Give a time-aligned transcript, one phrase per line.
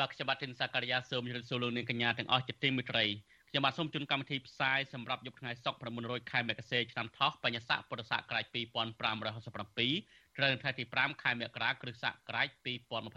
[0.00, 3.04] បាទខ្ញុំបាទធីនសាការីយ៉ាសូមជម្រាបសួរលោកនាងកញ្ញាទាំងអស់ជាទីមេត្រី
[3.50, 12.48] ខ្ញុំបាទសូមជូនកម្មវិធីផ្សាយសម្រាប់យប់ថ្ងៃសុក្រ900ខែមករាឆ្នាំថោះបញ្ញស័កពុរសករាជ2567ត្រូវនៅថ្ងៃទី5ខែមករាគ្រិស្តសករាជ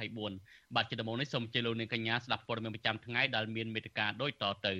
[0.03, 4.73] 2024បាទជាដំបូងនេះសូមជម្រាបលោកនាងកញ្ញាស្ដាប់ព័ត៌មានប្រចាំថ្ងៃដែលមានមេត្តាដូចតទៅ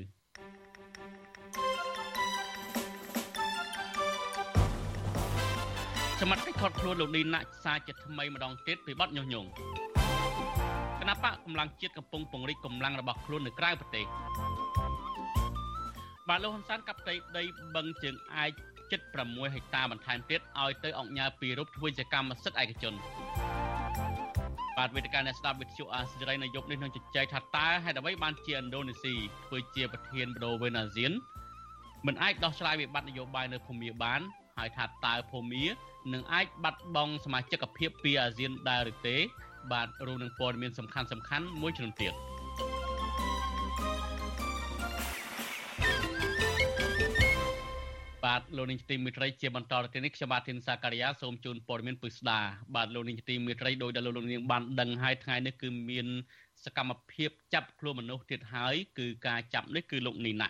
[6.22, 9.50] សមត្ថកិច្ចខាត់ខ្លួនលោកលីណាក់សាជាថ្មីម្ដងទៀតពីបទញុះញង់
[11.00, 14.06] គណៈបកកម្លាំងជាតិកំពុងពង្រីកកម្លាំងរបស់ខ្លួននៅក្រៅប្រទេស
[16.30, 17.44] បាទលោកហ៊ុនសែនកាប់ដីដី
[17.76, 18.52] បឹងជើងឯក
[18.92, 22.94] ជិត6ហិកតាបន្ថែមទៀតឲ្យទៅអង្គញាពីរូបធ្វើជាកម្មសិទ្ធិឯកជន
[24.78, 29.14] បាទវេទិកាអ្នកស្ដាប់វិទ្យុអាស៊ីរ៉ៃនៅយប់នេះនឹងជជែកថាតើហេតុអ្វីបានជាឥណ្ឌូនេស៊ី
[29.46, 31.12] ធ្វើជាប្រធានបដូវវិនអាស៊ាន
[32.06, 34.22] មិនអាចដោះស្រាយវិបត្តិនយោបាយនៅភូមាបាន
[34.58, 35.66] ហើយថាតើភូមា
[36.14, 39.18] នឹងអាចបាត់បង់សមាជិកភាពពីអាស៊ានដែរឬទេ
[39.72, 42.14] បាទរួមនឹងព័ត៌មានសំខាន់សំខាន់មួយចំនួនទៀត
[48.26, 52.40] បាទលោកនាងទីមេត្រីជាបន្តទៅនេះខ្ញុំបាទធីនសាការីយ៉ាសូមជូនព័ត៌មានពិស្ដា
[52.76, 56.08] បាទលោកនាងទីមេត្រីដោយដែលលោកនាងបានដឹងហើយថ្ងៃនេះគឺមាន
[56.66, 60.50] សកម្មភាពចាប់ខ្លួនមនុស្សទៀតហើយគឺការចាប់នេះគឺលោកនីណា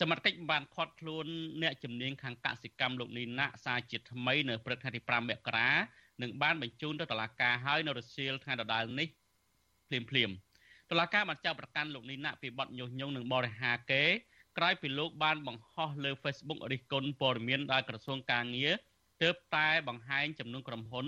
[0.00, 1.26] សមត្ថកិច្ចបានខាត់ខ្លួន
[1.62, 5.68] អ្នកជំនាញខាងកសិកម្មលោកនីណាសារជាថ្មីនៅព្រឹកថ្ងៃទី5មករា
[6.22, 9.08] នឹងបានបញ្ជូនទៅតុលាការហើយនៅរសៀលថ្ងៃដដែលនេះ
[9.88, 10.30] ភ្លាមភ្លាម
[10.90, 14.04] តុលាការបានចោទប្រកាន់លោកនីណាពីបទញុះញង់និងបរិហាកេ
[14.58, 18.72] ក្រោយពីលោកបានបង្ហោះលើ Facebook រិះគន់ព័ត៌មានដែលក្រសួងការងារ
[19.22, 21.06] ទើបតែបង្ហាញចំនួនក្រុមហ៊ុន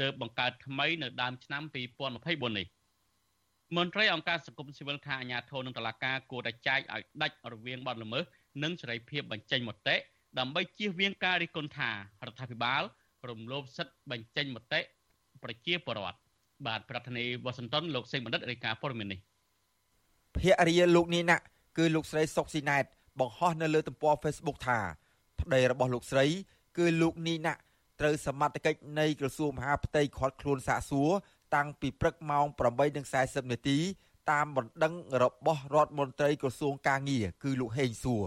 [0.00, 1.62] ទើបបង្កើតថ្មីនៅដើមឆ្នាំ
[2.10, 2.66] 2024នេះ
[3.76, 8.24] មន្ត្រីអង្គការសង្គមស៊ីវិលថាអាញាធននឹងតឡាការគួរតែចែកឲ្យដាច់រវាងបទល្មើស
[8.62, 9.96] និងសេរីភាពបញ្ចេញមតិ
[10.38, 11.94] ដើម្បីជៀសវាងការរិះគន់ថារ
[12.32, 12.82] ដ្ឋាភិបាល
[13.28, 14.80] រំលោភសិទ្ធិបញ្ចេញមតិ
[15.42, 16.18] ប្រជាពលរដ្ឋ
[16.66, 19.20] បាទប្រធានាធិបតីវ៉ាស៊ីនតោនលោកសេងបណ្ឌិតរាយការណ៍ព័ត៌មាននេះ
[20.36, 20.38] ភ
[20.68, 21.44] រិយាលោកនេះណាក់
[21.78, 22.84] គឺលោកស្រីសុកស៊ីណែត
[23.20, 24.78] បង្ហោះនៅលើទំព័រ Facebook ថា
[25.40, 26.26] ប្តីរបស់លោកស្រី
[26.78, 27.60] គឺលោកនីណាក់
[28.00, 31.10] ត្រូវសមត្ថកិច្ចនៃក្រសួងមហាផ្ទៃឃាត់ខ្លួនសាកសួរ
[31.54, 32.46] តាំងពីព្រឹកម៉ោង
[32.98, 33.78] 8:40នាទី
[34.30, 38.24] តាមបណ្ដឹងរបស់រដ្ឋមន្ត្រីក្រសួងកាងារគឺលោកហេងសួរ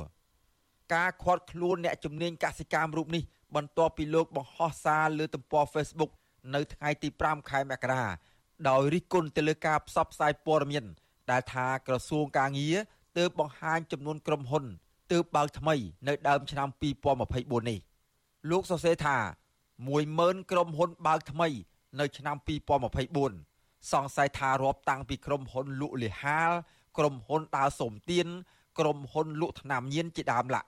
[0.93, 3.23] ការឃាត់ខ្លួនអ្នកជំនាញកសិកម្មរូបនេះ
[3.55, 6.11] បន្ទាប់ពីលោកបង្ហោះសារលើទំព័រ Facebook
[6.55, 8.03] នៅថ្ងៃទី5ខែមករា
[8.69, 10.85] ដោយរិះគន់ទៅលើការផ្សព្វផ្សាយព័ត៌មាន
[11.31, 12.75] ដែលថាក្រសួងកាងារ
[13.17, 14.63] ទើបបង្ហាញចំនួនក្រុមហ៊ុន
[15.11, 15.75] ទើបបើកថ្មី
[16.07, 16.67] នៅដើមឆ្នាំ
[17.19, 17.79] 2024នេះ
[18.51, 19.17] លោកសរសេរថា
[19.83, 21.47] 10000ក្រុមហ៊ុនបើកថ្មី
[21.99, 22.35] នៅឆ្នាំ
[23.13, 26.51] 2024សង្ស័យថារាប់តាំងពីក្រុមហ៊ុនលក់លីហាល
[26.97, 28.27] ក្រុមហ៊ុនដើរសុំទៀន
[28.79, 30.67] ក្រុមហ៊ុនលក់ថ្នាំញៀនជាដើមឡាក់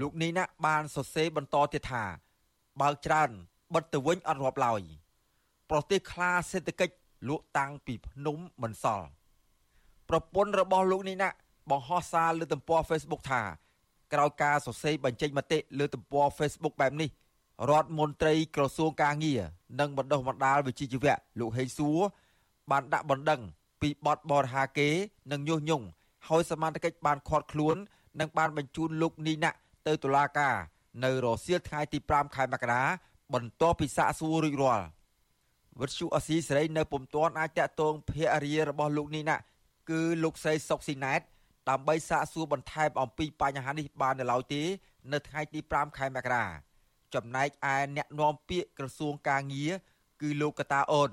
[0.00, 2.04] លោកនេះណាបានសរសេរបន្តទៀតថា
[2.80, 3.30] បើកច្រើន
[3.74, 4.80] បិទទៅវិញអត់រាប់ឡើយ
[5.70, 6.94] ប្រទេសខ្លាសេដ្ឋកិច្ច
[7.28, 9.08] លក់តាំងពីភ្នំមិនសល់
[10.08, 11.28] ប្រពន្ធរបស់លោកនេះណា
[11.70, 13.42] បង្ហោះសារលើទំព័រ Facebook ថា
[14.12, 17.10] ក្រោយការសរសេរបញ្ចេញមតិលើទំព័រ Facebook បែបនេះ
[17.70, 19.40] រដ្ឋមន្ត្រីក្រសួងកាងារ
[19.80, 21.98] និងបណ្ដុះបណ្ដាលវិជ្ជាជីវៈលោកហេងសួរ
[22.70, 23.40] បានដាក់បណ្ដឹង
[23.80, 24.88] ពីបទបរិហាកេ
[25.32, 25.86] និងញុះញង់
[26.28, 27.76] ហើយសមាជិកបានខាត់ខ្លួន
[28.20, 30.56] និងបានបញ្ជូនលោកនីណាក់ ទៅតុលាការ
[31.04, 32.82] នៅរសៀលថ្ងៃទី5ខែមករា
[33.34, 34.86] បន្ទាប់ពីសាកសួររួចរាល់
[35.80, 38.12] វិទ្យុអស៊ីសេរីនៅពុំទាន់អាចតាក់ទងភ
[38.42, 39.36] រិយារបស់លោកនីណា
[39.90, 41.20] គឺលោកស្រីសុកស៊ីណែត
[41.70, 44.62] ដើម្បីសាកសួរបន្ថែមអំពីបញ្ហានេះបាននៅឡើយទេ
[45.12, 46.44] នៅថ្ងៃទី5ខែមករា
[47.14, 49.72] ចំណែកឯអ្នកនាំពាក្យក្រសួងកាងារ
[50.20, 51.10] គឺលោកកតាអូន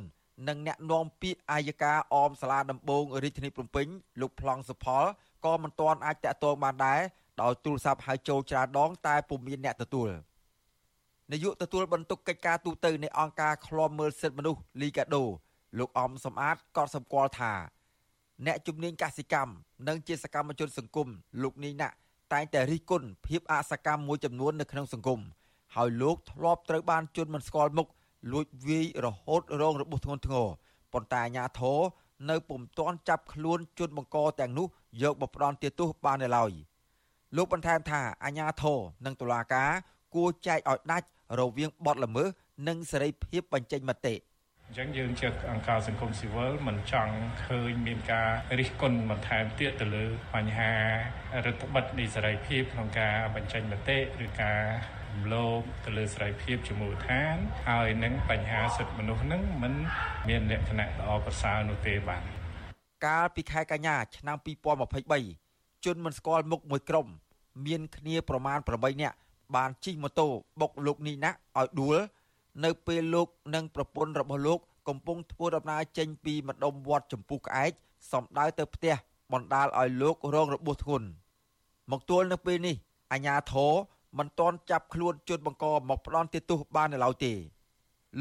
[0.47, 3.88] និងអ្នកនាំពាក្យអាយកាអមសាលាដំបងរាជធានីភ្នំពេញ
[4.21, 5.05] លោកប្លង់សុផល
[5.45, 7.01] ក៏មិនទាន់អាចតាក់ទងបានដែរ
[7.41, 10.09] ដោយទូរស័ព្ទហៅចូលច្រើនដង តែពុំមានអ្នកទទួល
[11.31, 15.23] នាយកទទួលបន្ទុកកិច្ចការទូតនៃអង្គការឃ្លាំមើលសិទ្ធិមនុស្សលីកាដូ
[15.79, 17.53] លោកអំសំអាតក៏សម្គាល់ថា
[18.45, 19.51] អ្នកជំនាញកសិកម្ម
[19.87, 21.07] និងជាសកម្មជនសង្គម
[21.43, 21.95] លោកនេះណាក់
[22.33, 25.19] តែងតែរិះគន់ភាពអសកម្មមួយចំនួននៅក្នុងសង្គម
[25.75, 27.88] ហើយលោកធ្លាប់ត្រូវបានជន់មិនស្គាល់មុខ
[28.31, 30.47] លួចវាយរហូតរងរបួសធ្ងន់ធ្ងរ
[30.93, 31.79] ប៉ុន្តែអាជ្ញាធរ
[32.29, 34.67] នៅពុំទាន់ចាប់ខ្លួនជនបង្កទាំងនោះ
[35.01, 36.51] យកមកផ្ដន់ទោសបាននៅឡើយ
[37.35, 39.71] លោកបន្ថែមថាអាជ្ញាធរនិងតុលាការ
[40.15, 41.07] គួរចែកឲ្យដាច់
[41.39, 42.27] រវាងបទល្មើស
[42.67, 44.15] និងសេរីភាពបញ្ចេញមតិ
[44.67, 47.13] អញ្ចឹងយើងជាអង្គការសង្គមស៊ីវិលមិនចង់
[47.45, 48.29] ឃើញមានការ
[48.59, 50.05] រិះគន់បន្ថែមទៀតទៅលើ
[50.35, 50.73] បញ្ហា
[51.45, 54.61] រដ្ឋបិទនៃសេរីភាពក្នុងការបញ្ចេញមតិឬការ
[55.13, 57.35] រំលោភទៅលើសេរីភាពជាមូលដ្ឋាន
[57.69, 59.73] ហើយនឹងបញ្ហាសិទ្ធិមនុស្សនឹងមិន
[60.27, 62.21] មានលក្ខណៈល្អប្រសើរនោះទេបាទ
[63.05, 64.38] កាលពីខែកញ្ញាឆ្នាំ
[65.11, 67.07] 2023ជនមិនស្គាល់មុខមួយក្រុម
[67.65, 69.15] មានគ្នាប្រមាណ8នាក់
[69.55, 70.27] បានជិះម៉ូតូ
[70.61, 71.97] បុកលោកនីណាក់ឲ្យដួល
[72.63, 77.71] នៅពេលលោកនិងប្រពន្ធរបស់លោក កំពុងធ្វើដំណើរចេញពីម្ដុំវត្តចម្ពុះក្អែក
[78.11, 78.95] សំដៅទៅផ្ទះ
[79.33, 81.07] បណ្ដាលឲ្យលោករងរបួសធ្ងន់
[81.91, 82.75] មកទល់នៅពេលនេះ
[83.11, 83.73] អាញាធរ
[84.17, 87.33] មិនទាន់ចាប់ខ្លួនជនបង្កមកផ្ដន់ទោសបាននៅឡើយទេ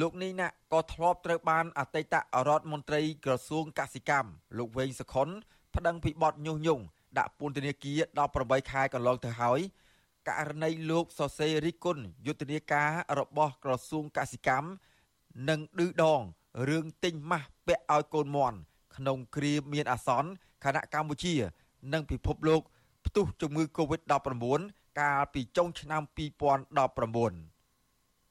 [0.01, 2.15] លោកនេះណាក៏ធ្លាប់ត្រូវបានអតីត
[2.49, 5.29] រដ្ឋមន្ត្រីក្រសួងកសិកម្មលោកវែងសខុន
[5.75, 6.85] ប្តឹងពីបទញុះញង់
[7.19, 8.01] ដាក់ពន្ធនាគារ
[8.37, 9.61] 18ខែកន្លងទៅហើយ
[10.29, 14.69] ករណីលោកសសេរីគុណយុទ្ធនាការរបស់ក្រសួងកសិកម្ម
[15.49, 16.21] និងឌឺដង
[16.69, 18.57] រឿងទិញម៉ាស់ពាក់ឲ្យកូនមន់
[18.97, 20.29] ក្នុងគ្រាមានអាសន្ន
[20.65, 21.35] ខណៈកម្ពុជា
[21.93, 22.63] និងពិភពលោក
[23.07, 24.45] ផ្ទុះជំងឺ Covid-19
[25.01, 26.19] កាលពីចុងឆ្នាំ2019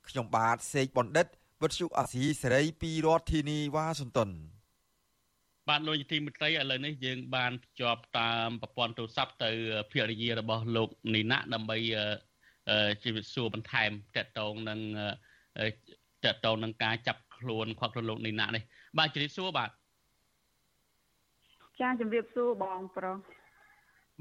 [0.08, 1.28] ខ្ញុំបាទសេកបណ្ឌិត
[1.62, 4.30] វិទ្យុអាស៊ីសេរីពីរដ្ឋធានីវ៉ាស៊ីនតោន
[5.70, 9.52] បាទលោកនាទីមិត្តរីឥឡូវនេះយើងបានភ្ជាប់តាមប្រព័ន្ធទូរស័ព្ទទៅ
[9.92, 11.78] ភរិយារបស់លោកនីណាដើម្បី
[13.04, 14.80] ជីវិតសួរបន្ថែមតកតងនឹង
[16.26, 18.64] តកតងនឹងការចាប់ខ្លួនខាត់ខ្លួនលោកនីណានេះ
[18.98, 19.70] បាទជម្រាបសួរបាទ
[21.82, 23.18] ចាជម្រាបសួរបងប្រុស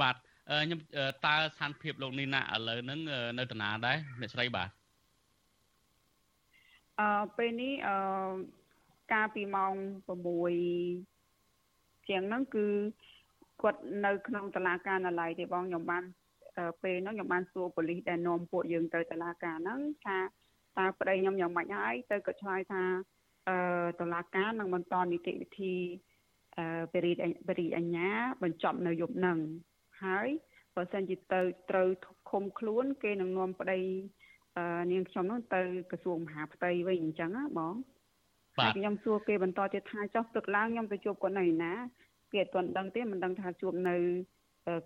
[0.00, 0.16] បាទ
[0.64, 0.80] ខ្ញុំ
[1.26, 2.98] តើស្ថានភាពលោកនីណាឥឡូវហ្នឹង
[3.38, 4.68] នៅតាណាដែរអ្នកស្រីបាទ
[7.00, 7.96] អឺពេលនេះអឺ
[9.12, 9.74] កាលពីម៉ោង
[10.56, 11.11] 6
[12.08, 12.66] ជាងហ្នឹងគឺ
[13.62, 16.04] គាត់នៅក្នុងតឡាការណាឡៃទេបងខ្ញុំបាន
[16.82, 20.18] ពេលហ្នឹងខ្ញុំបានសួរប៉ូលីសដែលនាំពួកយើងទៅតឡាការហ្នឹងថា
[20.78, 22.82] តើប្តីខ្ញុំយ៉ាងម៉េចហើយទៅគាត់ឆ្លើយថា
[23.48, 23.56] អឺ
[24.00, 25.74] តឡាការនឹងបន្តនីតិវិធី
[26.58, 28.10] អឺបរិយាបរិយាអញ្ញា
[28.42, 29.38] បញ្ចប់នៅយប់ហ្នឹង
[30.04, 30.28] ហើយ
[30.76, 31.40] បើសិនជាទៅ
[31.70, 31.88] ត្រូវ
[32.30, 33.80] ឃុំខ្លួន គេនឹងនាំប្តី
[34.58, 37.74] អឺនាងខ្ញុំនោះទៅក្រសួងមហាផ្ទៃវិញអញ្ចឹងណាបង
[38.58, 41.72] បាទខ្ញុំសួរគេបន្តទៀតថាចុះព្រឹកឡើងខ្ញុំទៅជួបគាត់នៅណា
[42.32, 43.96] គេអត់ទាន់ដឹងទេមិនដឹងថាជួបនៅ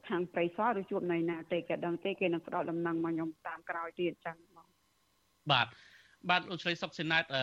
[0.08, 4.68] ខាងព្រៃសរឬជួបនៅណាទេគេដឹងទេគេនឹងផ្ដល់ដំណឹងមកខ្ញុំតាមក្រោយទៀតអញ្ចឹងបង
[5.50, 5.66] បាទ
[6.30, 7.42] បាទលោកស្រីសុកសេណាតអឺ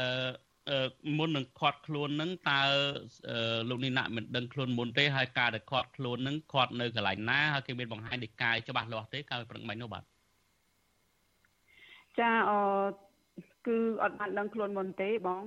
[1.18, 2.62] មុននឹងខាត់ខ្លួននឹងតើ
[3.70, 10.04] លោកនេះណាក់មិនដឹងខ្លួនមុនទេហើយការដែលខាត់ខ្លួននឹងខាត់នៅកន្លែងណាហើយគេមានបង្ហាញដីកាយច្បាស់លាស់ទេកាលព្រឹកមិញនោះបាទ
[12.20, 12.60] ចាអឺ
[13.68, 15.44] គឺអត់បានដឹងខ្លួនមុនទេបង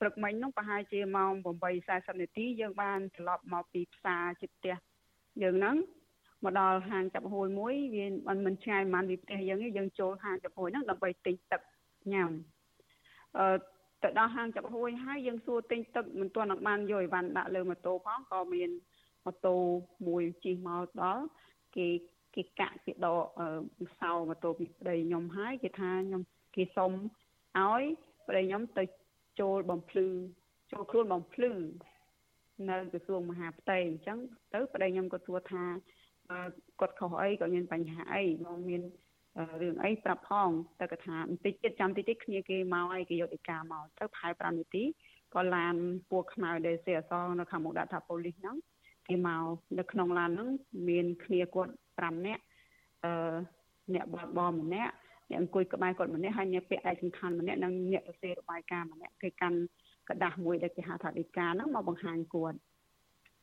[0.00, 1.32] ព្រឹកមិញនោះប្រហែលជាម៉ោង
[1.76, 4.74] 8:40នាទីយើងបានត្រឡប់មកពីផ្សារជិតផ្ទះ
[5.42, 5.76] យើងហ្នឹង
[6.44, 11.60] មកដល់ហាងចាប់ហួយមួយវាមិនមិនឆ្ងាយប៉ុន្មានពីផ្ទះយើងទេយើងចូលហាងចាប់ហួយហ្នឹងដើម្បីទិញទឹក
[12.12, 12.30] ញ៉ាំ
[13.38, 13.56] អឺ
[14.02, 18.70] ទៅដល់ហាងចាប់ហួយហើយយើងសួរទិញទឹកមិនទាន់នឹងបានយកអីវ៉ាន់ដាក់លើម៉ូតូផងក៏មាន
[19.24, 19.56] ម៉ូតូ
[20.08, 21.24] មួយជិះមកដល់
[21.76, 21.88] គេ
[22.34, 23.24] គេកាក់គេដក
[24.00, 26.22] សោម៉ូតូពីប្តីខ្ញុំហើយគេថាខ្ញុំ
[26.56, 26.92] គេសុំ
[27.58, 27.82] ឲ្យ
[28.28, 28.84] ប្តីខ្ញុំទៅ
[29.40, 30.06] ចូលបំភ្លឺ
[30.72, 31.52] ចូលខ្លួនបំភ្លឺ
[32.70, 34.18] នៅក្រសួងមហាផ្ទៃអញ្ចឹង
[34.54, 35.62] ទៅប្តីខ្ញុំក៏សួរថា
[36.80, 38.82] គាត់ខុសអីគាត់មានបញ្ហាអីមកមាន
[39.62, 40.50] រឿងអីប្រាប់ផង
[40.80, 44.84] ទៅគាត់ថាបន្តិចទៀតចាំតិចទៀតគ្នាគេមកឲ្យគេយកឯកាមកទៅផែ5នាទី
[45.34, 45.74] ក៏ឡាន
[46.10, 48.56] ពួកខ្មៅដែលសេអសនៅខាងមុខដាក់ថាប៉ូលីសហ្នឹង
[49.08, 49.44] គេមក
[49.78, 50.48] នៅក្នុងឡានហ្នឹង
[50.88, 52.42] មានគ្នាគាត់5នាក់
[53.04, 53.34] អឺ
[53.94, 54.94] អ្នកបើកបរម្នាក់
[55.29, 59.59] អ្នកអង្គុយក្បែរគាត់ម្នាក់ហើយអ្នកពាក់ឯកសណ្ឋានម្នាក់និងអ្នកសរសេររបាយការណ៍ម្នាក់គេកាន់
[60.07, 62.57] กระดาษមួយដែលគេហៅថាដីកាហ្នឹងមកបង្ហាញគាត់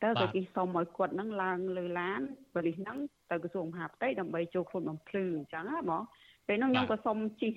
[0.02, 2.20] ទៅគេគេសុំឲ្យគាត់ហ្នឹងឡើងលើឡាន
[2.54, 2.98] ប៉ូលីសហ្នឹង
[3.30, 6.02] ទៅក្រសួងមហាផ្ទៃដើម្បីចូលខ្លួនបំភ្លឺអញ្ចឹងណាបង
[6.46, 7.52] ពេលហ្នឹងខ្ញុំក៏សុំជិះ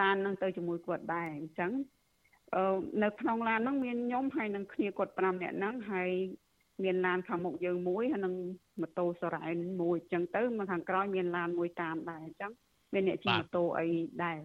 [0.00, 1.72] ឡានហ្នឹងទៅជាមួយគាត់ដែរអញ្ចឹង
[2.54, 6.10] អឺនៅក្នុងឡានហ្នឹងមានខ្ញុំហើយនឹងគ្នាគាត់5នាក់ហ្នឹងហើយ
[6.84, 8.34] មានឡានខាងមុខយើងមួយហើយនឹង
[8.80, 12.52] ម៉ូតូសរ៉ែនមួយអញ្ចឹងទៅមកខាងក្រោយមានឡានមួយតាមដែរអញ្ចឹង
[12.93, 13.87] មានអ្នកជិះម៉ូតូអី
[14.23, 14.37] ដែរ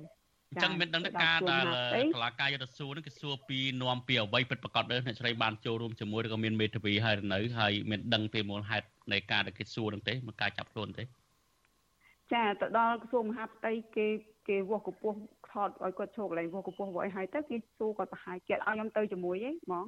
[0.50, 1.64] អញ្ចឹងមានដឹងថាការដែល
[2.16, 11.04] កលាការយុទ្ធសួរនេះគេសួរពីនាំពីអ្វីពិតប្រាកដទេអ្នកស្រីបានចូលរួមជាមួយឬក៏មានមេធាវីហើយនៅហើយមានដឹងពីមូលហេតុនៃការដែលគេសួរនឹងទេមកការចាប់ខ្លួនទេ
[12.32, 14.06] ចាទៅដល់ក្រសួងមហាផ្ទៃគេ
[14.48, 15.16] គេវាស់កពស់
[15.52, 19.86] ថតឲ្យគាត់ឈោកឡើងវាស់កពស់វាស់ឲ្យហើយទៅគេសួរគាត់ប្រហែលគេឲ្យខ្ញុំទៅជាមួយឯងហ្មង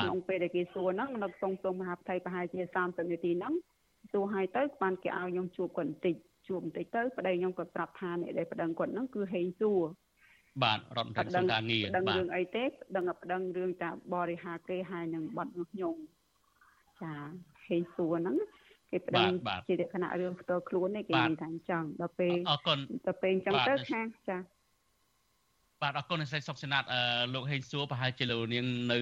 [0.00, 3.54] ក្នុងពេលដែលគេសួរហ្នឹងនៅក្នុងក្រសួងមហាផ្ទៃប្រហែលជា30នាទីហ្នឹង
[4.12, 6.14] សួរឲ្យទៅបានគេឲ្យខ្ញុំជួបគាត់បន្តិច
[6.50, 9.80] ជួបបន្តិចទៅប្តីខ្ញុំក៏ប្រាប់ថាអ្នកដែលប្តឹងគាត់ហ្នឹងគឺហេងសួរ
[10.62, 12.64] បាទរដ្ឋមន្ត្រីសង្ការងារបាទដឹងរឿងអីទេ
[12.96, 15.94] ដឹងប្តឹងរឿងតាបរិហាគេហើយនឹងបាត់នោះខ្ញុំ
[17.02, 17.12] ចា
[17.68, 18.36] ហេងសួរហ្នឹង
[18.90, 19.30] គេប្តឹង
[19.68, 24.38] ជាលក្ខណៈរឿងផ្ទាល់ខ្លួនទេគេនិយាយថាអញ្ចឹងដល់ពេលអរគុណដល់ពេលអញ្ចឹងទៅខាងចា
[25.82, 26.82] បាទអរគុណអ្នកស្រីសុកសណាត
[27.34, 28.98] លោកហេងសួរប្រហែលជាលោកនាងនៅ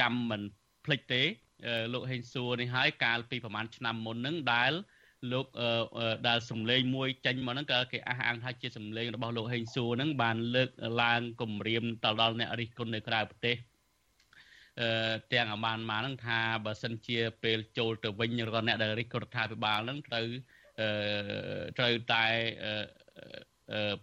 [0.00, 0.42] ចាំមិន
[0.84, 1.22] ភ្លេចទេ
[1.92, 4.72] លោកហេងសួរនេះហើយកាលពីប្រហែលឆ្នាំមុនហ្នឹងដែល
[5.32, 5.46] លោក
[6.28, 10.70] ដែលសំឡេងមួយចេញមកហ្នឹងក៏គេអះអាងថាជាសំឡេងរបស់លោកហេងសួរហ្នឹងបានលើក
[11.02, 13.56] ឡើងគម្រាមទៅដល់អ្នករិះគន់នៅក្រៅប្រទេស
[14.80, 20.26] អឺទាំងអាបានមកហ្នឹងថាបើសិនជាពេលចូលទៅវិញរកអ្នកដែលរិះគន់រដ្ឋាភិបាលហ្នឹងត្រូវ
[20.80, 20.88] អឺ
[21.78, 22.24] ត្រូវតែ
[23.72, 23.94] អឺ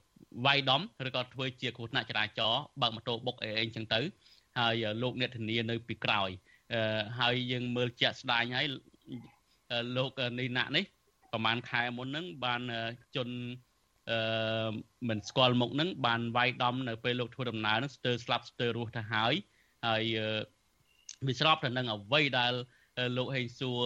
[0.45, 3.99] វាយដំឬក៏ធ្វើជាគ្រោះថ្នាក់ចរាចរណ៍បើកម៉ូតូបុកអីអីចឹងទៅ
[4.59, 6.29] ហើយលោកអ្នកធានានៅពីក្រោយ
[7.19, 8.67] ហើយយើងមើលជាក់ស្ដែងហើយ
[9.97, 10.85] លោកនីណាក់នេះ
[11.31, 12.61] ប្រហែលខែមុនហ្នឹងបាន
[13.15, 13.35] ជន់
[14.09, 14.69] អឺ
[15.09, 19.33] មិនស្គាល់មុខហ្នឹងបានវាយដំនៅពេលលោកធ្វើដំណើរហ្នឹងស្ទើរស្លាប់ស្ទើររស់ទៅហើយ
[19.87, 20.03] ហើយ
[21.27, 22.53] វាស្របទៅនឹងអ្វីដែល
[23.17, 23.79] លោកហេងសួរ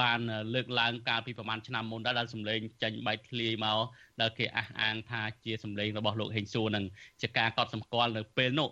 [0.00, 0.20] បាន
[0.54, 3.78] លើកឡើងកាលពីប្រហែលឆ្នាំមុនដែរដែលសម្លេងចាញ់បែកធ្លាយមក
[4.20, 6.84] ដែលគេអះអាងថាជាសម្លេងរបស់លោកហេងសួរនឹង
[7.22, 8.70] ជាការកត់សម្គាល់នៅពេលនោះ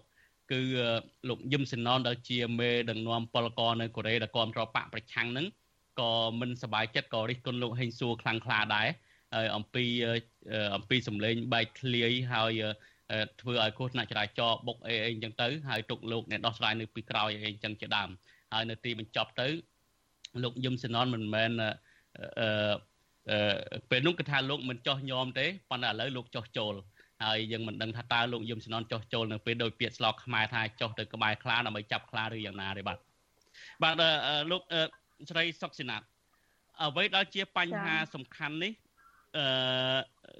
[0.52, 0.60] គឺ
[1.28, 5.46] លោកយឹមសេណនដែលជាមេដឹកនាំពលករនៅកូរ៉េដែលគ្រប់ត្របកប្រឆាំងនឹង
[6.00, 8.88] ក៏មិនសប្បាយចិត្តក៏រិះគន់លោកហេងសួរខ្លាំងក្លាដែរ
[9.34, 9.84] ហើយអំពី
[10.76, 12.52] អំពីសម្លេងបែកធ្លាយហើយ
[13.40, 18.08] ធ្វើឲ្យគ្រោះថ្នាក់ចរាចរណ៍បុកអីអីចឹងទៅហើយទុកលោកអ្នកដោះស្រាយនៅពីក្រោយអីចឹងជាដើម
[18.52, 19.48] ហើយនៅទីបញ្ចប់ទៅ
[20.42, 21.50] លោកយឹមសេណនមិនមែន
[22.40, 22.74] អឺ
[23.90, 26.74] ពេលនោះគឺថាលោកមិនចោះញោមទេប៉ុន្តែឥឡូវលោកចោះចូល
[27.24, 32.98] ហើយយើងមិនដឹងថាតើលោកយឹមសននចោះចូលនៅពេលដោយពាក្យស្លោកខ្មែរថាចោះទៅក្បែរខ្លាដើម្បីចាប់ខ្លាឬយ៉ាងណាទេបាទ
[33.82, 33.94] បាទ
[34.50, 34.62] លោក
[35.30, 36.02] ស្រីសុកសេណាត
[36.82, 38.72] អ្វីដែលជាបញ្ហាសំខាន់នេះ
[39.36, 39.44] អឺ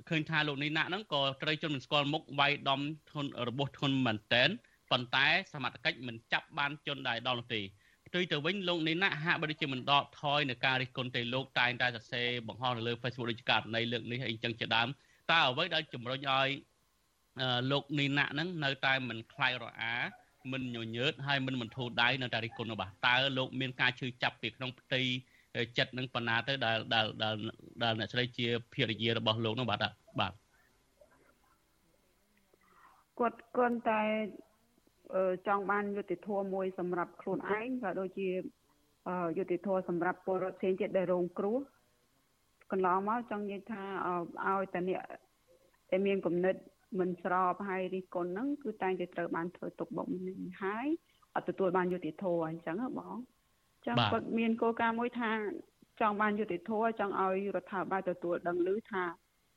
[0.09, 2.81] ឃើញថាលោកនេះណាក់ហ្នឹងក៏ត្រូវជន់មិនស្គាល់មុខវាយដំ
[3.13, 4.49] ធនរបួសធនមែនតែន
[4.91, 7.61] ប៉ុន្តែសមត្ថកិច្ចមិនចាប់បានជន់ដែរដល់នោះទេ
[8.07, 14.89] ផ្ទុយទៅវិញលោកនេះណាក់ហាក់បីដូចជាមិនដកថយនៅការរិះគន់ទៅលោកតែងតែសរសេរបង្ហោះនៅលើ Facebook ដូចករណីលើកនេះអីចឹងជាដើម
[15.31, 16.49] តើអ្វីដែលជំរុញឲ្យ
[17.71, 19.95] លោកនីណាក់ហ្នឹងនៅតែមិនខ្លាយរអា
[20.53, 25.01] មិនញញើតហើយមិនមិនធូរដៃនៅតែរិះគន់របស់តើលោកមានការឈឺចាប់ពីក្នុងផ្ទៃ
[25.79, 27.07] ចិត្តនឹងបណ្ណាទៅដែលដែល
[27.83, 29.85] ដែលអ្នកស្រីជាភរិយារបស់លោកនោះបាទ
[30.21, 30.33] បាទ
[33.19, 34.01] គាត់គាត់តែ
[35.47, 38.29] ចង់បានយុតិធម៌មួយសម្រាប់ខ្លួនឯងក៏ដូចជា
[39.39, 41.59] យុតិធម៌សម្រាប់ពលរដ្ឋផ្សេងទៀតដែលរងគ្រោះ
[42.71, 43.83] កន្លងមកចង់និយាយថា
[44.47, 45.03] ឲ្យតែអ្នក
[45.91, 46.55] ដែលមានគំនិត
[47.01, 50.87] មិនស្របហើយរិះគន់ហ្នឹងគឺតែងតែត្រូវបានធ្វើទុកបុកម្នេញហើយ
[51.35, 53.17] អត់ទទួលបានយុត្តិធម៌អញ្ចឹងហ៎បង
[53.87, 55.31] ចឹងគាត់មានគោលការណ៍មួយថា
[56.01, 59.05] ចង់បានយុត្តិធម៌ចង់ឲ្យរដ្ឋាភិបាលទទួលដឹងឮថា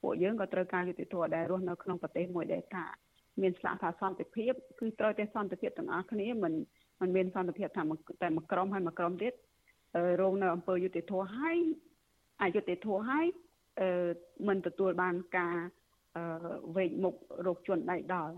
[0.02, 2.86] ពួកយើងក៏ត្រូវការយុត្តិធម៌ដែររស់នៅក្នុងប្រទេសមួយដែលថា
[3.42, 6.54] មានស្លាកថាសន្តិភាពគឺត្រូវតែសន្តិភាពទាំងអស់គ្នាមិន
[7.02, 7.84] មិនមានសន្តិភាពថា
[8.24, 9.34] តែមួយក្រុមហើយមួយក្រុមទៀត
[10.22, 11.58] រងនៅអំពើយុត្តិធម៌ហើយ
[12.44, 13.28] អយុត្តិធម៌ហើយ
[13.80, 14.10] អឺ
[14.48, 15.87] មិនទទួលបានការអឺ
[16.76, 18.36] វេកមុខរោគជន់ដៃដល់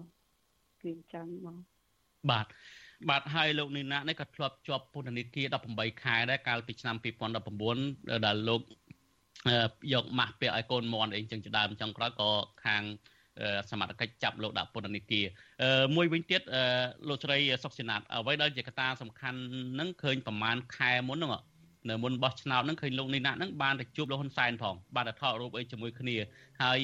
[0.81, 1.57] គឺអញ្ចឹងបង
[2.31, 2.45] បាទ
[3.09, 6.95] បាទហើយលោកនីណានេះក៏ធ្លាប់ជាប់ពន្ធនាគារ18ខែដែរកាលពីឆ្នាំ
[7.59, 8.61] 2019ដែលលោក
[9.93, 12.29] យកម៉ាស់ពាក់ឲ្យកូនមន់អីចឹងជាដើមចុងក្រោយក៏
[12.65, 12.83] ខាង
[13.71, 15.25] សមត្ថកិច្ចចាប់លោកដាក់ពន្ធនាគារ
[15.95, 16.41] មួយវិញទៀត
[17.07, 19.39] លោកស្រីសុកសេណាតអ្វីដែលជាកត្តាសំខាន់
[19.79, 21.31] នឹងឃើញប្រហែលខែមុនហ្នឹង
[21.87, 26.15] នៅមុនបោះឆ្នោតហ្នឹងឃើញលោកនីណាហ្នឹងបានទៅជួបលោកហ៊ុនសែនផងបានទៅថតរូបអីជាមួយគ្នា
[26.61, 26.79] ហើយ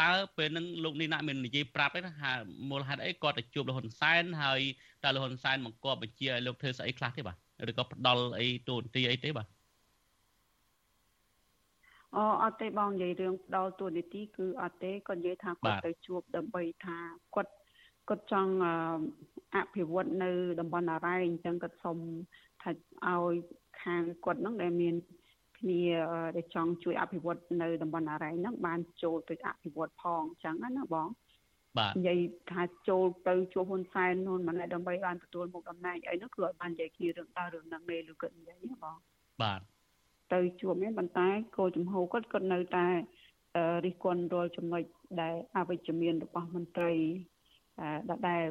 [0.00, 2.32] តើពេលហ្នឹងលោកនីណាមាននិយាយប្រាប់ទេថា
[2.70, 4.60] មូលហេតុអីគាត់ទៅជួបលោកហ៊ុនសែនហើយ
[5.04, 7.36] តើលោកហ៊ុនសែនបង្គាប់បញ្ជាឲ្យលោកធ្វើស្អីខ្លះទេបាទ
[7.70, 9.46] ឬក៏ផ្ដល់អីទូនទីអីទេបាទ
[12.16, 16.96] អូអត់ទេបងនិយាយរឿងផ្ដល់ទូនីតិគឺអត់ទេគាត់និយាយថាគាត់ទៅជួបដើម្បីថា
[17.34, 17.52] គាត់
[18.08, 18.52] គាត់ចង់
[19.54, 20.30] អភិវឌ្ឍនៅ
[20.60, 21.98] តំបន់អរ៉ៃអញ្ចឹងគាត់សុំ
[22.62, 22.70] ថា
[23.06, 23.34] ឲ្យ
[23.84, 24.94] ខាងគាត់ហ្នឹងដែលមាន
[25.58, 25.82] គ្នា
[26.36, 31.08] ដែលចង់ជួយអភិវឌ្ឍនៅតំបន់អរ៉ៃហ្នឹងបានចូលទៅអភិវឌ្ឍផងអញ្ចឹងណាបង
[31.78, 32.18] បាទនិយាយ
[32.52, 38.96] ថាចូលទៅជួបហ៊ុនសែននោះមិនដែរដើម្បីបានទទួលមុខតំណែងអីនោះគឺអត់បាននិយាយគ្នារឿងតើរឿងហ្នឹងទេឬគាត់និយាយណាបង
[39.42, 39.60] បាទ
[40.32, 42.86] ទៅជួបមានប៉ុន្តែគោលជំហរគាត់គាត់នៅតែ
[43.84, 44.82] រិះគន់រាល់ចំណុច
[45.20, 46.94] ដែលអវិជ្ជមានរបស់មន្ត្រី
[48.28, 48.42] ដែល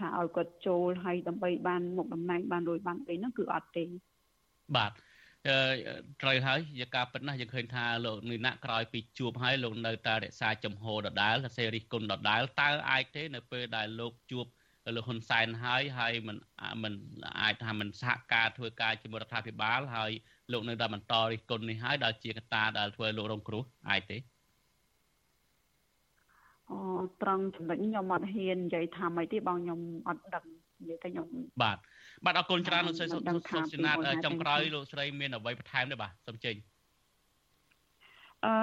[0.00, 3.84] ថាឲ្យគាត់ចូលហើយដើម្បីបានមុខតំណែងបានរួចបានអីហ្នឹងគឺអត់ទេ
[4.76, 4.92] បាទ
[6.22, 14.46] ត្រូវហើយជាការពិតណាស់យើងឃើញថាលោកនីណាក់ក្រោយពីជួបហើយលោកនៅតែរក្សាចំហដដាលសសេរិះគុណដដាលតើអាចទេនៅពេលដែលលោកជួប
[14.96, 16.36] លោកហ៊ុនសែនហើយហើយមិន
[16.82, 16.92] មិន
[17.40, 20.10] អាចថាមិនសហការធ្វើការជាមួយរដ្ឋាភិបាលហើយ
[20.52, 24.18] លោកនៅតែបន្តរិះគន់នេះហើយដែលជាកត្តាដែលធ្វើលោករងគ្រោះអាចទេ
[26.70, 26.78] អូ
[27.22, 30.44] ត្រង់ចំណុចខ្ញុំអត់ហ៊ាននិយាយថាម៉េចទេបងខ្ញុំអត់ដឹង
[30.80, 31.26] និយាយតែខ្ញុំ
[31.62, 31.78] បាទ
[32.24, 36.54] បាទអរគុណច្រើនលោកស្រីសុខសេណាតចុងក្រោយលោកស្រីមានអ្វីបន្ថែមទេបាទសូមចេញ
[38.44, 38.54] អឺ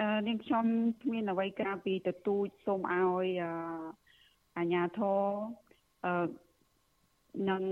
[0.00, 0.64] អឺនាងខ្ញុំ
[1.02, 3.50] គ្មានអ្វីក្រៅពីទទូចសូមឲ្យអឺ
[4.58, 5.20] អាញាធរ
[6.04, 6.26] អឺ
[7.50, 7.62] នឹង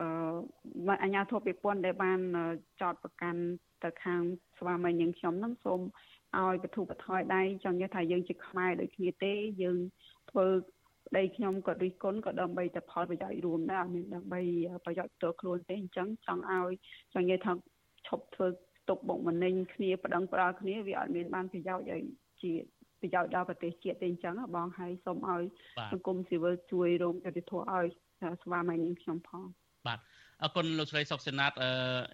[0.00, 2.18] អឺអាញាធរពាក់ព័ន្ធដែលបាន
[2.80, 3.42] ចោតប្រកាន់
[3.84, 4.20] ទៅខាង
[4.58, 5.80] ស្វាមីនាងខ្ញុំនឹងសូម
[6.36, 9.32] ឲ្យបទុបថយដៃចង់និយាយថាយើងជាខ្មែរដូចគ្នាទេ
[9.62, 9.76] យើង
[10.30, 10.46] ធ្វើ
[11.16, 14.40] ដីខ្ញុំក៏រិះគន់ក៏ដើម្បីតែផលប្រយោជន៍រួមដែរអត់មានដើម្បី
[14.84, 16.72] ប្រយោជន៍ផ្ទាល់ខ្លួនទេអញ្ចឹងចង់ឲ្យ
[17.14, 17.52] ចង់និយាយថា
[18.08, 18.46] ឈប់ធ្វើ
[18.88, 22.02] ទុកបុកម្នេញគ្នាប្តឹងផ្ដាល់គ្នាវាអត់មានបានប្រយោជន៍ឲ្យ
[22.42, 22.52] ជា
[23.00, 25.42] ប្រយោជន៍ដល់ប្រទេសជាតិទេអញ្ចឹងបងហើយសូមឲ្យ
[25.92, 27.86] សង្គមស៊ីវិលជួយរងយុត្តិធម៌ឲ្យ
[28.42, 29.44] ស្វាមីនាងខ្ញុំផង
[29.86, 29.98] បាទ
[30.42, 31.52] អរគុណលោកស្រីសុកសេណាត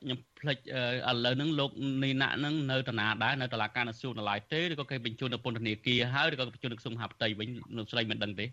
[0.02, 1.70] ខ្ញុំភ្លេចឥឡូវហ្នឹងលោក
[2.04, 8.46] នីណាក់ហ្នឹងនៅតាណាដែរនៅតុលាការនសួរណឡៃទេឬក៏គេបញ្ជូនទៅពន្ធនាគារហើយឬក៏បញ្ជូនទៅក្រសួងមហាផ្ទៃវិញលោកស្រីមិនដឹងទេ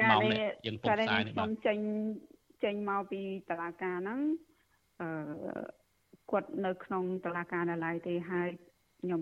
[0.00, 1.78] កាលនេះយើងពុកផ្សាយនេះបាទខ្ញុំចេញ
[2.64, 3.20] ចេញមកពី
[3.50, 4.20] តុលាការហ្នឹង
[5.00, 5.08] អឺ
[6.30, 8.48] គាត់នៅ ក្នុងតុលាការណឡៃទេហើយ
[9.00, 9.20] ខ្ញុំ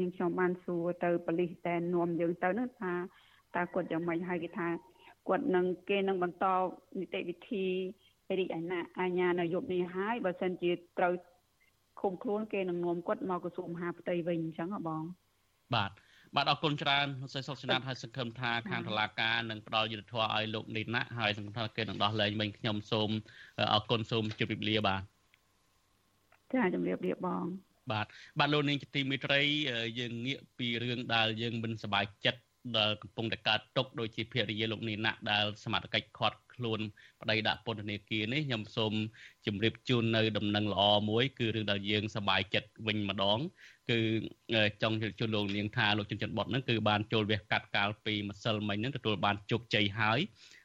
[0.00, 2.92] នាងខ្ញុំបានសួរទៅប៉ូលីសតែនាំយើងទៅហ្នឹងថា
[3.56, 4.68] តើគាត់យ៉ាងម៉េចហើយគេថា
[5.28, 6.46] គាត់នឹងគេនឹងបន្ត
[7.00, 7.64] នីតិវិធី
[8.38, 11.12] រាជអាជ្ញាអាជ្ញានៅយប់នេះហើយបើសិនជាត្រូវ
[12.00, 15.02] ឃុំខ្លួនគេនឹងនាំគាត់មកក្រសួងមហាផ្ទៃវិញអញ្ចឹងហ៎បង
[15.74, 15.90] បាទ
[16.34, 23.10] បាទអរគុណច្រើនលោកស្រីសុកស្នាតហើយសង្ឃឹមថាខាងតុលាការនឹងផ្ដល់យុត្តិធម៌ឲ្យលោកនីណាហើយសង្ឃឹមថាគេនឹងដោះលែងវិញខ្ញុំសូម
[23.74, 25.02] អរគុណសូមជម្រាបលាបាទ
[26.54, 27.44] ចាជម្រាបលាបង
[27.92, 28.06] បាទ
[28.38, 29.40] បាទលោកនាងជាទីមេត្រី
[29.98, 32.40] យើងងាកពីរឿងដែលយើងមិនសប្បាយចិត្ត
[32.78, 36.80] ដែលកំពុងតែកើតទុកដោយជាភរិយាលោកនីណាដែលសមត្ថកិច្ចខាត់ខ្លួន
[37.20, 38.92] ប្តីដាក់ពន្ធនាគារនេះខ្ញុំសូម
[39.46, 43.38] ជម្រាបជូននៅដំណឹងល្អមួយ គឺរឿងដែលយើងសប្បាយចិត្តវិញម្ដង
[43.90, 43.98] គឺ
[44.82, 50.18] ចង់ជូនលោកនាងថាលោកជនចិត្តបុតហ្នឹងគឺបានចូលវះកាត់កាលពីម្សិលមិញហ្នឹងទទួលបានជោគជ័យហើយ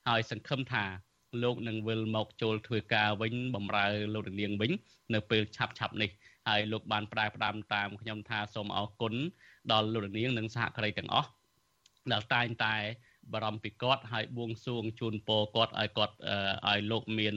[0.07, 0.85] ហើយសង្ឃឹមថា
[1.43, 4.71] លោកនឹងវិលមកចូលធ្វើការវិញបំរើលោកនាងវិញ
[5.13, 6.09] នៅពេលឆាប់ឆាប់នេះ
[6.47, 9.13] ហើយលោកបានផ្ដែផ្ដាំតាមខ្ញុំថាសូមអរគុណ
[9.71, 11.29] ដល់លោកនាងនិងសហការីទាំងអស់
[12.11, 12.75] ដែលតែងតែ
[13.33, 16.15] បារម្ភពីគាត់ហើយបួងសួងជូនពរគាត់ឲ្យគាត់
[16.69, 17.35] ឲ្យលោកមាន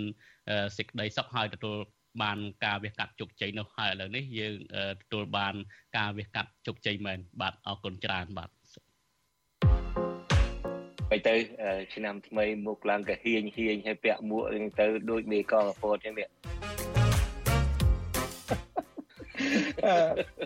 [0.77, 1.77] សេចក្តីសុខហើយទទួល
[2.23, 4.55] បានការវះកាត់ជោគជ័យនោះហើយឥឡូវនេះយើង
[5.03, 5.55] ទទួលបាន
[5.99, 8.51] ការវះកាត់ជោគជ័យមែនបាទអរគុណច្រើនបាទ
[11.11, 11.35] ហើយទៅ
[11.95, 16.29] ឆ្នាំថ្មីមុខឡើងកាហៀងហៀងហើយពាក់មួកហ្នឹងទៅដូចមេកងពតអញ្ចឹងនេះ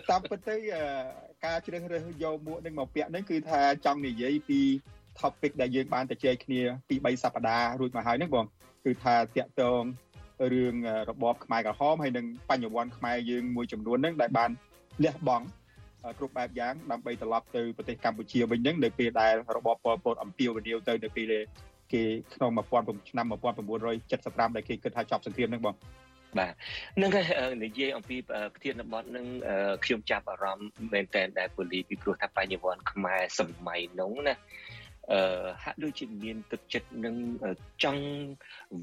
[0.09, 0.55] តាមពិតទៅ
[1.45, 4.59] ការជ្រើសរើសយកមួកនឹងមកពាក់ហ្នឹងគឺថាចង់និយាយពី
[5.19, 8.45] topic ដែលយើងបានទៅជែកគ្នាពី3សប្តាហ៍រួចមកហើយហ្នឹងបង
[8.85, 9.81] គឺថាតាក់ទង
[10.53, 10.75] រឿង
[11.09, 14.49] របបខ្មែរក្រហមហើយនឹងបញ្ញវន្តខ្មែរយើងមួយចំនួនហ្នឹងដែលបាន
[15.03, 15.45] លះបង់
[16.17, 21.33] គ្រប់បែបយ៉ាងដើម្បីត្រឡប់ទៅប្រទេសកម្ពុជាវិញហ្នឹងនៅពេលដែលរបបប៉ុលពតអំពាវនាវទៅនៅពេល
[21.93, 25.75] គេក្នុង1000ឆ្នាំ1975ដែលគេគិតថាចប់សង្គ្រាមហ្នឹងបង
[26.37, 26.53] បាទ
[27.01, 27.11] នឹង
[27.63, 29.25] និយាយអំពីប្រធានបទនឹង
[29.83, 34.35] ខ្ញុំចាប់អារម្មណ៍មែនតើដែលពូលីពីព្រោះថាបញ្ញវន្តខ្មែរសម័យនោះណា
[35.11, 37.15] អឺហាក់ដូចជាមានទឹកចិត្តនឹង
[37.83, 38.03] ចង់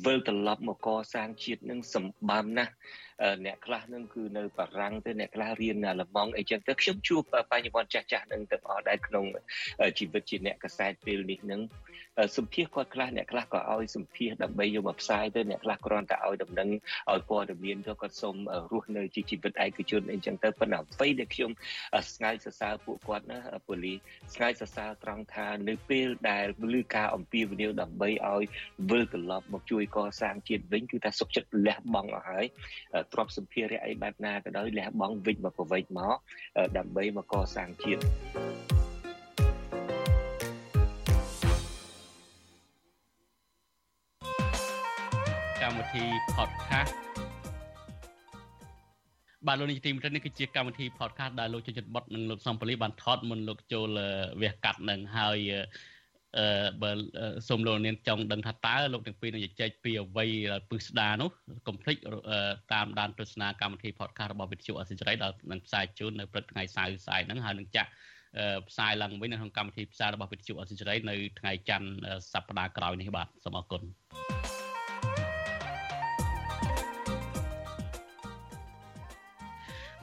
[0.04, 2.72] វិលត្រឡប់មកកសាងជាតិនឹងសម្បំណាស់
[3.46, 9.24] អ្នកខ្លះនឹងគឺនៅបារាំងទៅអ្នកខ្លះរៀនលម៉ង់អីចឹងទៅខ្ញុំជួបបញ្ញវន្តចាស់ចាស់នឹងទាំងអស់ដែរក្នុង
[9.98, 11.60] ជីវិតជាអ្នកកសែតពេលនេះនឹង
[12.36, 16.68] សម្ភាសគាត់ខ្លះអ្នកខ្លះក៏ឲ្យសម្ភាសដើម្បីយកមកផ្សាយទៅអ្នកខ្លះគ្រាន់តែឲ្យដំណឹង
[17.12, 18.36] ឲ្យព័ត៌មានទៅគាត់សូម
[18.72, 21.50] រស់នៅជាជីវិតឯកជនអីចឹងទៅប៉ុន្តែអ្វីដែលខ្ញុំ
[22.14, 23.94] ស្ងាយសរសើរពួកគាត់ណាពូលី
[24.34, 28.44] ស្ងាយសរសើរត្រង់ថានៅពេលដែលឮការអំពាវនាវដើម្បីឲ្យ
[28.90, 32.46] វិលត្រឡប់មកជួយកសាងជាតិវិញគឺថាសុខចិត្តលះបង់អស់ហើយ
[33.12, 36.16] ទ្រព្យសម្ភារៈអីបែបណាក៏ដោយលះបង់វិញមកប្រវេចមក
[36.76, 38.02] ដើម្បីមកកសាងជាតិ
[45.62, 46.04] កម្មវិធី
[46.36, 46.94] podcast
[49.46, 53.98] បាទលោកនាយកទីមេត្រីនេះគឺជាកម្មវិធី podcast ដែលលោកជួយចិត្តបត់និងលោកសំពលីបានថតមុនលោកចូល
[54.42, 55.60] វះកាត់នឹងហើយអឺ
[56.82, 56.90] បើ
[57.48, 60.26] សូមលោកនាងចង់ដឹងថាតើលោកទាំងពីរនឹងជជែកពីអ្វី
[60.70, 61.30] ពឹស្ដានោះ
[61.66, 61.96] កុំភ្លេច
[62.72, 67.90] តាមដានទស្សនាកម្មវិធី podcast របស់វិទ្យុអសិរ័យដែលនឹងផ្សាយជូននៅព្រឹកថ្ងៃសៅរ៍ស្អែកហ្នឹងហើយនឹងចាក់
[68.68, 71.88] ផ្សាយឡើងវិញនៅក្នុងកម្មវិធីផ្សាយរបស់វិទ្យុអសិរ័យនៅថ្ងៃច័ន្ទ
[72.32, 73.82] សប្តាហ៍ក្រោយនេះបាទសូមអរគុណ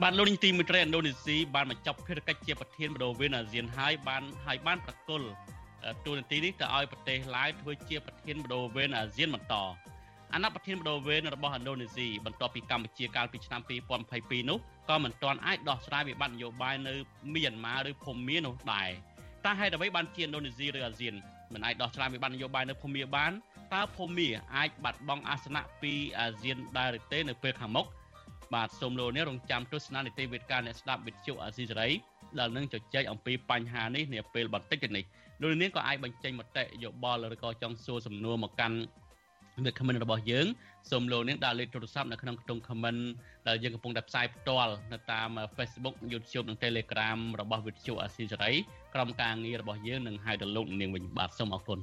[0.02, 5.28] បាទលោកនាយទីមេត្រីឥណ្ឌូនេស៊ីបានបញ្ចប់ភារកិច្ចជាប្រធានបដូវវេនអាស៊ានហើយបានហើយបានប្រគល់
[6.06, 9.56] ទូនាទីនេះទៅឲ្យប្រទេសឡាវធ្វើជាប្រធានបដូវវេនអាស៊ានបន្ត
[10.34, 13.62] អាណត្តិប្រធានបដូវវេនរបស់ឥណ្ឌូនេស៊ីបន្ទាប់ពីកម្ពុជាកាលពីឆ្នាំ
[14.06, 14.58] 2022នោះ
[14.90, 16.94] ក៏មិនទាន់អាចដោះស្រាយវិបត្តិនយោបាយនៅ
[17.34, 18.90] មីយ៉ាន់ម៉ាឬភូមានោះដែរ
[19.46, 21.16] តើហេតុអ្វីបានជាឥណ្ឌូនេស៊ីឬអាស៊ាន
[21.54, 23.32] មិនអាចដោះស្រាយវិបត្តិនយោបាយនៅភូមាបាន
[23.74, 27.88] តើភូមាអាចបាត់បង់អាសនៈពីអាស៊ានដែរឬទេនៅពេលខាងមុខ
[28.54, 31.90] បាទសូមលោកនេះរងចាំទស្សនានីតិវិទ្យាអ្នកស្ដាប់វិទ្យុអាស៊ីសេរី
[32.40, 35.06] ដែលនឹងជជែកអំពីបញ្ហានេះនាពេលបន្តិចទៀតនេះ
[35.42, 38.78] លោកនាងក៏អាចបញ្ចេញមតិយោបល់ឬក៏ចង់សួរសំណួរមកកាន់
[39.66, 40.48] វាគ្មិនរបស់យើង
[40.92, 43.02] សូមលោកនាងដាក់លេខទូរស័ព្ទនៅក្នុងខ្ទង់ comment
[43.48, 48.52] ដែលយើងកំពុងតែផ្សាយផ្ទាល់នៅតាម Facebook YouTube និង Telegram របស់វិទ្យុអាស៊ីសេរី
[48.94, 51.80] ក្រុមការងាររបស់យើងនឹងហៅទៅលោកនាងវិញបាទសូមអរគុណ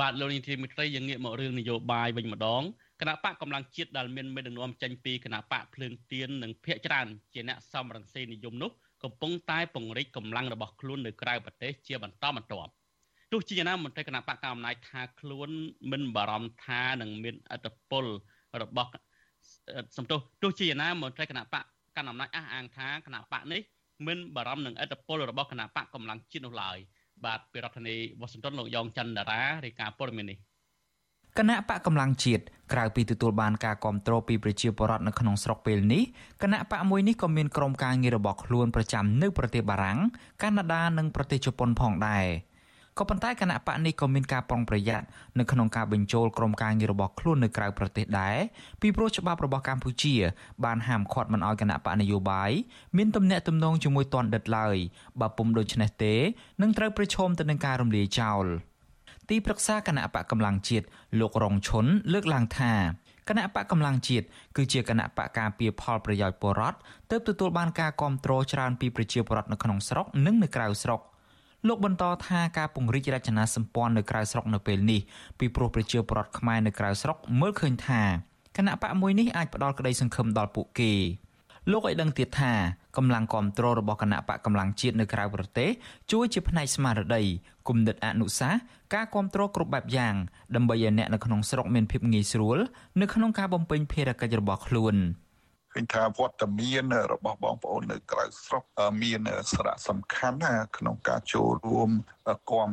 [0.00, 2.62] បាទលោកនាងធីមិត្តរីយើងងាកមករឿងនយោបាយវិញម្ដង
[3.00, 8.70] គណៈបកកម្លាំងជាតិដែលមានមេដឹកនាំចេញពីគណៈបកភ្លើងទៀននិងភ ieck ច្រើនជាអ្នកសំរងសេនិយមនោះ
[9.02, 12.72] កំពុងតែពង្រីកកម្លាំងរបស់ខ្លួននៅក្រៅប្រទេសជាបន្តបន្ទាប់
[13.32, 15.50] ទោះជាយ៉ាងណាមន្ត្រីគណៈបកកណ្ដាលអំណាចថាខ្លួន
[15.90, 18.04] មិនបារម្ភថានឹងមានអត្តពល
[18.62, 18.90] របស់
[19.96, 21.62] សំទោសទោះជាយ៉ាងណាមន្ត្រីគណៈបក
[21.96, 23.60] កណ្ដាលអំណាចអះអាងថាគណៈបកនេះ
[24.06, 26.78] មិនបារម្ភនឹងអត្តពលរបស់គណៈបកកម្លាំងជាតិនោះឡើយ
[27.24, 30.38] បាទពីរដ្ឋធានីវ៉ាស៊ីនតោនលោកយ៉ងច័ន្ទតារារាយការណ៍ព័ត៌មាននេះ
[31.38, 36.02] គណៈបកកម្លាំងជាតិក្រៅពីទទួលបានការគ្រប់គ្រងពីប្រជាពលរដ្ឋនៅក្នុងស្រុកពេលនេះ
[36.42, 39.98] គណៈបកមួយនេះក៏មានក្រុមការងាររបស់ខ្លួនប្រចាំនៅប្រទេសបារាំង
[40.42, 42.26] កាណាដានិងប្រទេសជប៉ុនផងដែរ
[42.98, 45.06] ក៏ប៉ុន្តែគណៈបកនេះក៏មានការប្រុងប្រយ័ត្ន
[45.38, 48.36] នៅក្នុងការបញ្ចូលក្រុមការងាររបស់ខ្លួននៅក្រៅប្រទេសដែរ
[48.80, 50.14] ពីព្រោះច្បាប់របស់កម្ពុជា
[50.64, 52.50] បានហាមឃាត់មិនឲ្យគណៈបកនយោបាយ
[52.96, 54.76] មានទំនាក់ទំនងជាមួយតនដិតឡើយ
[55.20, 56.14] បើពុំដូច្នេះទេ
[56.62, 58.46] នឹងត្រូវប្រឈមទៅនឹងការរំលាយចោល។
[59.30, 60.86] ទីប្រឹក្សាគណៈបកកម្លាំងជាតិ
[61.20, 62.72] លោករងឈុនលើកឡើងថា
[63.28, 64.26] គណៈបកកម្លាំងជាតិ
[64.56, 66.78] គឺជាគណៈបកការពារផលប្រយោជន៍ពលរដ្ឋ
[67.10, 71.00] ទើបទទួលបានការគ្រប់គ្រងច្រើនពីប្រជាពលរដ្ឋនៅក្នុងស្រុកនិងនៅក្រៅស្រុក
[71.68, 75.00] លោកបន្តថាការពង្រីករចនាសម្ព័ន្ធនៅក្រៅស្រុកនៅពេលនេះ
[75.38, 78.02] ពីព្រោះប្រជាពលរដ្ឋខ្មែរនៅក្រៅស្រុកមើលឃើញថា
[78.56, 80.92] គណៈបកមួយនេះអាចផ្ដល់ក្តីសង្ឃឹមដល់ពួកគេ
[81.70, 82.52] លោកឲ្យដឹងទៀតថា
[82.96, 85.70] កម្លាំងគ្រប់គ្រងរបស់គណៈបកកម្លាំងជាតិនៅក្រៅប្រទេស
[86.12, 87.22] ជួយជាផ្នែកស្មារតី
[87.68, 88.60] គំនិតអនុសាសន៍
[88.94, 90.14] ការគ្រប់គ្រងគ្រប់បែបយ៉ាង
[90.56, 92.58] ដើម្បីឲ្យអ្នកនៅក្នុងស្រុកមានភាពងាយស្រួល
[93.00, 94.96] នៅក្នុងការបំពេញភារកិច្ចរបស់ខ្លួន
[95.74, 98.64] ឃើញថាវត្តមានរបស់បងប្អូននៅក្រៅស្រុក
[99.02, 99.20] មាន
[99.52, 101.90] សារៈសំខាន់ណាក្នុងការចូលរួម
[102.26, 102.70] គ្រប់គ្រង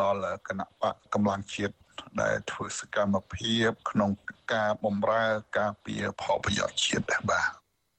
[0.00, 1.74] ដល់គណៈបកកម្លាំងជាតិ
[2.22, 4.10] ដែលធ្វើសកម្មភាពក្នុង
[4.54, 5.24] ការបំរើ
[5.58, 7.48] ការពារផលប្រយោជន៍ជាតិដែរបាទ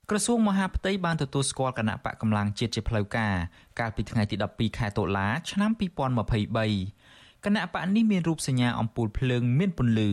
[0.09, 3.33] ក្រសួងមហាផ្ទៃបានទទួលស្គាល់គណៈបកកម្លាំងជាតិជាផ្លូវការ
[3.79, 10.11] កាលពីថ្ងៃទី12ខែតុលាឆ្នាំ2023គណៈបកនេះមានរូបសញ្ញាអំពូលភ្លើងមានពន្លឺ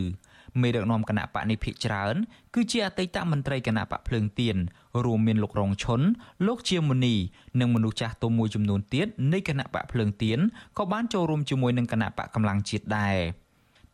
[0.61, 2.15] មេដឹកនាំគណៈបកនេះភាគច្រើន
[2.55, 4.57] គឺជាអតីតមន្ត្រីគណៈបកភ្លើងទៀន
[5.05, 6.01] រួមមានលោករងឈុន
[6.47, 7.15] លោកជាមុនី
[7.61, 10.39] និងមនុស្សចាស់ទុំមួយចំនួនទៀតនៃគណៈបកភ្លើងទៀន
[10.79, 13.19] ក៏បានចូលរួមជាមួយនឹងគណៈបកកម្លាំងជាតិដែរ។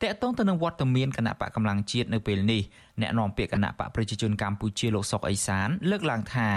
[0.03, 2.63] តកតងទៅនឹងវត្តមានគណៈបកកម្លាំងជាតិនៅពេលនេះ
[3.01, 6.49] អ្នកនាំពាក្យគណៈបកប្រជាជនកម្ពុជាលោកសុកអេសាន លើកឡើងថា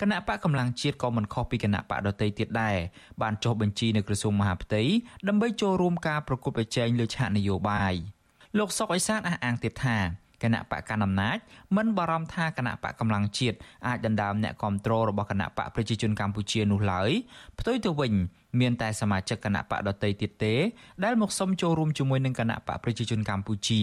[0.00, 2.76] គណៈបកកម្លាំងជាតិក៏មិនខុសពីគណៈបកដទៃទៀតដែរ
[3.22, 4.82] បានចុះបញ្ជីនៅក្រសួងមហាផ្ទៃ
[5.28, 7.94] ដើម្បីចូលរួមការប្រគល់ប្រជែងលើឆាកនយោបាយ
[8.58, 9.98] លោកសុកអេសានអះអាងទៀតថា
[10.42, 11.38] គណៈបកកណ្ដាលអំណាច
[11.76, 17.10] មិនបារម្ភថាគណៈបកកម្លាំងជាតិអាចដណ្ដើមអ្នកគ្រប់គ្រងរបស់គណៈបកប្រជាជនកម្ពុជានោះឡើយ
[17.58, 18.12] ផ្ទុយទៅវិញ
[18.60, 20.54] មានតែសមាជិកគណៈបកដតីទៀតទេ
[21.04, 23.82] ដែលមកសុំចូលរួមជាមួយនឹងគណៈបកប្រជាជនកម្ពុជា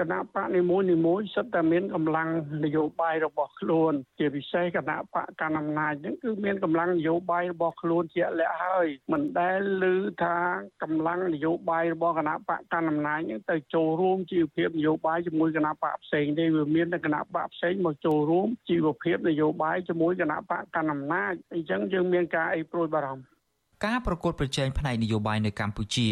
[0.00, 2.28] គណៈបកនីមួយនីមួយសុទ្ធតែមានកម្លាំង
[2.64, 10.36] នយោបាយរបស់ខ្លួន ជាពិសេសគណៈបកកណ្ដាលអំណាចហ្នឹងគឺមានកម្លាំងនយោបាយរបស់ខ្លួនជាក់លាក់ហើយមិនដែលឮថា
[10.82, 23.39] កម្លាំងនយោបាយរបស់គណៈបកកណ្ដាលអំណាចហ្នឹងទៅចូលរួមជីវភាពនយោបាយជាមួយគណៈបកផ្សេងទេវាមានតែគណៈបកផ្សេងមកចូលរួមជីវភាពនយោបាយជាមួយគណៈបកកណ្ដាលអំណាចអញ្ចឹងយើងមានការអីព្រួយបារម្ភ
[23.86, 26.08] ការប្រកួតប្រជែងផ្នែកនយោបាយនៅកម្ពុជា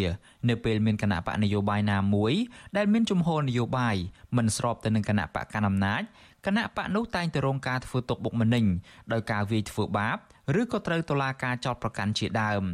[0.49, 2.35] នៅពេលមានគណៈបកនយោបាយណាមួយ
[2.77, 3.97] ដែលមានជំហរនយោបាយ
[4.37, 6.03] មិនស្របទៅនឹងគណៈបកកណ្ដាលអំណាច
[6.47, 8.65] គណៈបកនោះតែងតែរងការធ្វើទុកបុកម្នេញ
[9.13, 10.17] ដោយការវាយធ្វើបាប
[10.61, 12.65] ឬក៏ត្រូវតុលាការចោទប្រកាន់ជាដើម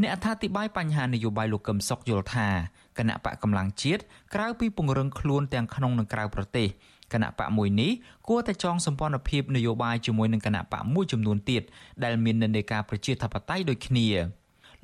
[0.00, 2.48] អ្នកអត្ថាធិប្បាយបញ្ហានយោបាយលោកកឹមសុខយល់ថា
[2.98, 4.02] គណៈបកកម្លាំងជាតិ
[4.34, 6.68] ក្រៅពីពង្រឹងខ្លួនទាំងក្នុងនិងក្រៅប្រទេស
[7.12, 7.92] គណៈបកមួយនេះ
[8.28, 11.62] គួរតែចងសម្ព័ន្ធភាពនយោបាយជាមួយនឹងគណៈបកមួយចំនួនទៀត
[12.04, 14.08] ដែលមាននិន្នាការប្រជាធិបតេយ្យដូចគ្នា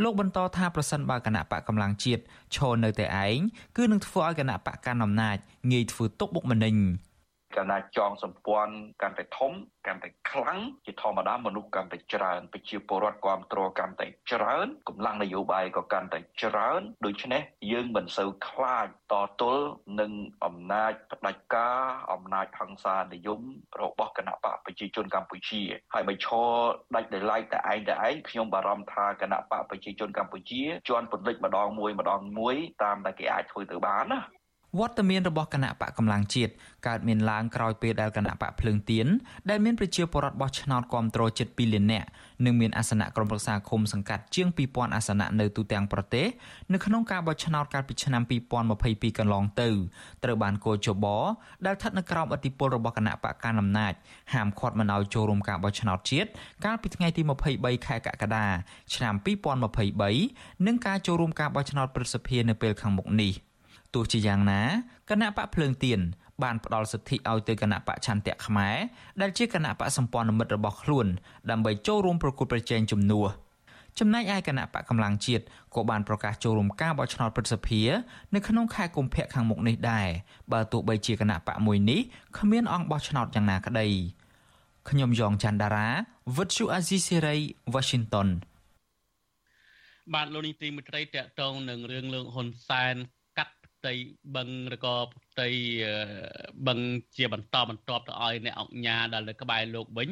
[0.02, 2.22] លោកបន្តថាប្រសិនបើគណៈបកកម្លាំងជាតិ
[2.54, 3.38] ឈរនៅតែឯង
[3.76, 5.36] គឺនឹងធ្វើឲ្យគណៈបកកាន់អំណាច
[5.72, 6.76] ងាយធ្វើទុកបុកម្នេញ
[7.56, 9.52] កាលណាចងសម្ព័ន្ធកាន់តែធំ
[9.86, 19.66] កាន់តែខ្លាំងជាធម្មតាមនុស្សកាន់តែច្រើនប្រជាពលរដ្ឋគ្រប់គ្រងកាន់តែច្រើនកម្លាំងនយោបាយក៏កាន់តែច្រើនដូច្នេះយើងមិនសូវខ្លាចតទល់
[20.00, 20.12] នឹង
[20.44, 21.82] អំណាចផ្ដាច់ការ
[22.12, 23.40] អំណាចហ ংস ានិយម
[23.80, 25.62] របស់គណៈបកប្រជាជនកម្ពុជា
[25.94, 26.50] ហើយបើឈរ
[26.94, 34.20] ដាច់ដោយឡែកតែឯងតែឯងខ្ញុំបារម្ភថាគណៈបកប្រជាជនកម្ពុជាជន់ពន្លិចម្ដងមួយម្ដងមួយតាមតែគេអាចធ្វើទៅបានណា
[34.78, 36.52] វត្តមានរបស់គណៈបកកម្លាំងជាតិ
[36.86, 39.06] កើតមានឡើងក្រោយពេលដែលគណៈបកភ្លើងទៀន
[39.50, 42.08] ដែលមានប្រជាពលរដ្ឋបោះឆ្នោតគាំទ្រជិត2លាននាក់
[42.44, 46.26] និងមានអាសនៈក្រុមប្រឹក្សាឃុំសង្កាត់ជាង2000អាសនៈនៅទូទាំងប្រទេស
[46.72, 48.22] នៅក្នុងការបោះឆ្នោតកាលពីឆ្នាំ
[48.70, 49.68] 2022កន្លងទៅ
[50.24, 51.06] ត្រូវបានកោជប
[51.66, 53.92] ដែលស្ថិតនៅក្រោមឥទ្ធិពលរបស់គណៈបកកណ្ដាលអំណាច
[54.34, 56.28] ហាមឃាត់មិនឲ្យចូលរួមការបោះឆ្នោតជាតិ
[56.64, 57.22] កាលពីថ្ងៃទី
[57.54, 58.46] 23ខែកក្កដា
[58.94, 59.14] ឆ្នាំ
[59.90, 63.34] 2023និងការចូលរួមការបោះឆ្នោតព្រឹទ្ធសភានៅពេលខាងមុខនេះ។
[63.94, 64.62] ទោះជាយ៉ាងណា
[65.10, 66.00] គណៈបកភ្លើងទៀន
[66.42, 68.76] បានផ្ដល់សិទ្ធិឲ្យទៅគណៈបកឆន្ទៈខ្មែរ
[69.20, 71.06] ដែលជាគណៈបកសម្ព័ន្ធមិត្តរបស់ខ្លួន
[71.50, 73.26] ដើម្បីចូលរួមប្រគល់ប្រជែងជំនួស
[73.98, 77.82] ចំណែកឯគណៈបកកម្លាំងជាតិក៏បានប្រកាសចូលរួមការបោះឆ្នោតព្រឹទ្ធសភា
[78.34, 80.08] នៅក្នុងខែកុម្ភៈខាងមុខនេះដែរ
[80.52, 82.00] បើទោះបីជាគណៈបកមួយនេះ
[82.38, 83.86] គ្មានអង្គបោះឆ្នោតយ៉ាងណាក្តី
[84.88, 85.88] ខ្ញុំយ៉ងច័ន្ទដារា
[86.36, 87.36] វិទ្យុអាស៊ីសេរី
[87.74, 88.28] Washington
[90.14, 92.96] បាទលោកនាងទីមិត្តរីតកតងនឹងរឿងលើកហ៊ុនសែន
[93.80, 93.94] ផ្ទៃ
[94.36, 95.48] បឹងឬក៏ផ្ទៃ
[96.66, 96.78] បឹង
[97.16, 100.08] ជាបន្តបន្ទាប់ទៅឲ្យអ្នកអង្គញាដែលនៅក្បែរលោកវិញ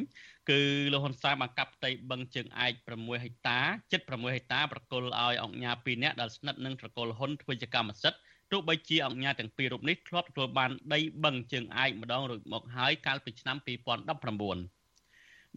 [0.50, 0.60] គឺ
[0.92, 3.58] លោកហ៊ុនសែនបានកាប់ផ្ទៃបឹងជើងឯក6ហិកតា
[3.92, 8.18] ជិត6ហិកតាប្រគល់ឲ្យអង្គញា2នាក់ដែលស្និទ្ធនឹងត្រកូលហ៊ុនធ្វើជាកម្មសិទ្ធិ
[8.52, 14.68] ទោះបីជាអង្គញាទាំងពីររូបនេះធ្លាប់ទទួលបានដីបឹងជើងឯកម្ដងរួចមកហើយកាលពីឆ្នាំ2019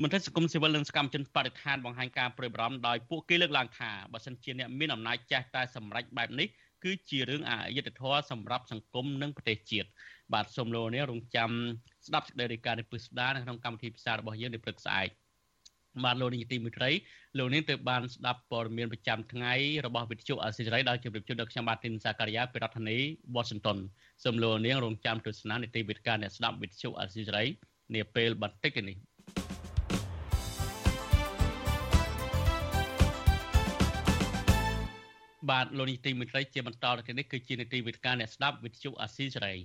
[0.01, 6.47] មន្ត្រីសង្គមស៊ីវិលនិងសកម្មជនបរិស្ថានបង្ហាញការព្រួយបារម្ភដោយពួកគេលើកឡើងថាបើសិនជាអ្នកមានអំណាចចេះតែសម្រេចបែបនេះ
[6.83, 9.89] គឺជារឿងអយុត្តិធម៌សម្រាប់សង្គមនិងប្រទេសជាតិ
[10.33, 11.49] បាទសូមលោកនេះរងចាំ
[12.07, 15.09] ស្ដាប់សេចក្តីរាយការណ៍នេះពិស្ដារនៅក្នុងកម្មវិធីផ្សាយរបស់យើងនៅព្រឹកស្អែក
[16.03, 16.89] បាទលោកនាយកទីមេត្រី
[17.37, 19.53] លោកនាងទៅបានស្ដាប់ព័ត៌មានប្រចាំថ្ងៃ
[19.85, 22.97] របស់វិទ្យុអសិរ័យដោយជម្រាបជូនដល់ខ្ញុំបាទទីនសាការីយ៉ាពីរដ្ឋធានី
[23.35, 23.77] Washington
[24.23, 27.47] សូមលោកនាងរងចាំទស្សនានីតិវិទ្យាអ្នកស្ដាប់វិទ្យុអសិរ័យ
[27.95, 28.97] នាពេលបន្តិចនេះ
[35.49, 39.55] បាទលោកនីតិមិត្តរីជាបន្តទៅនេះគឺជានីតិវិទ្យាអ្នកស្ដាប់វិទ្យុអាស៊ីសេរី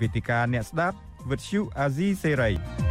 [0.00, 0.96] វេទិកាអ្នកស្ដាប់
[1.30, 2.83] វិទ្យុអាស៊ីសេរី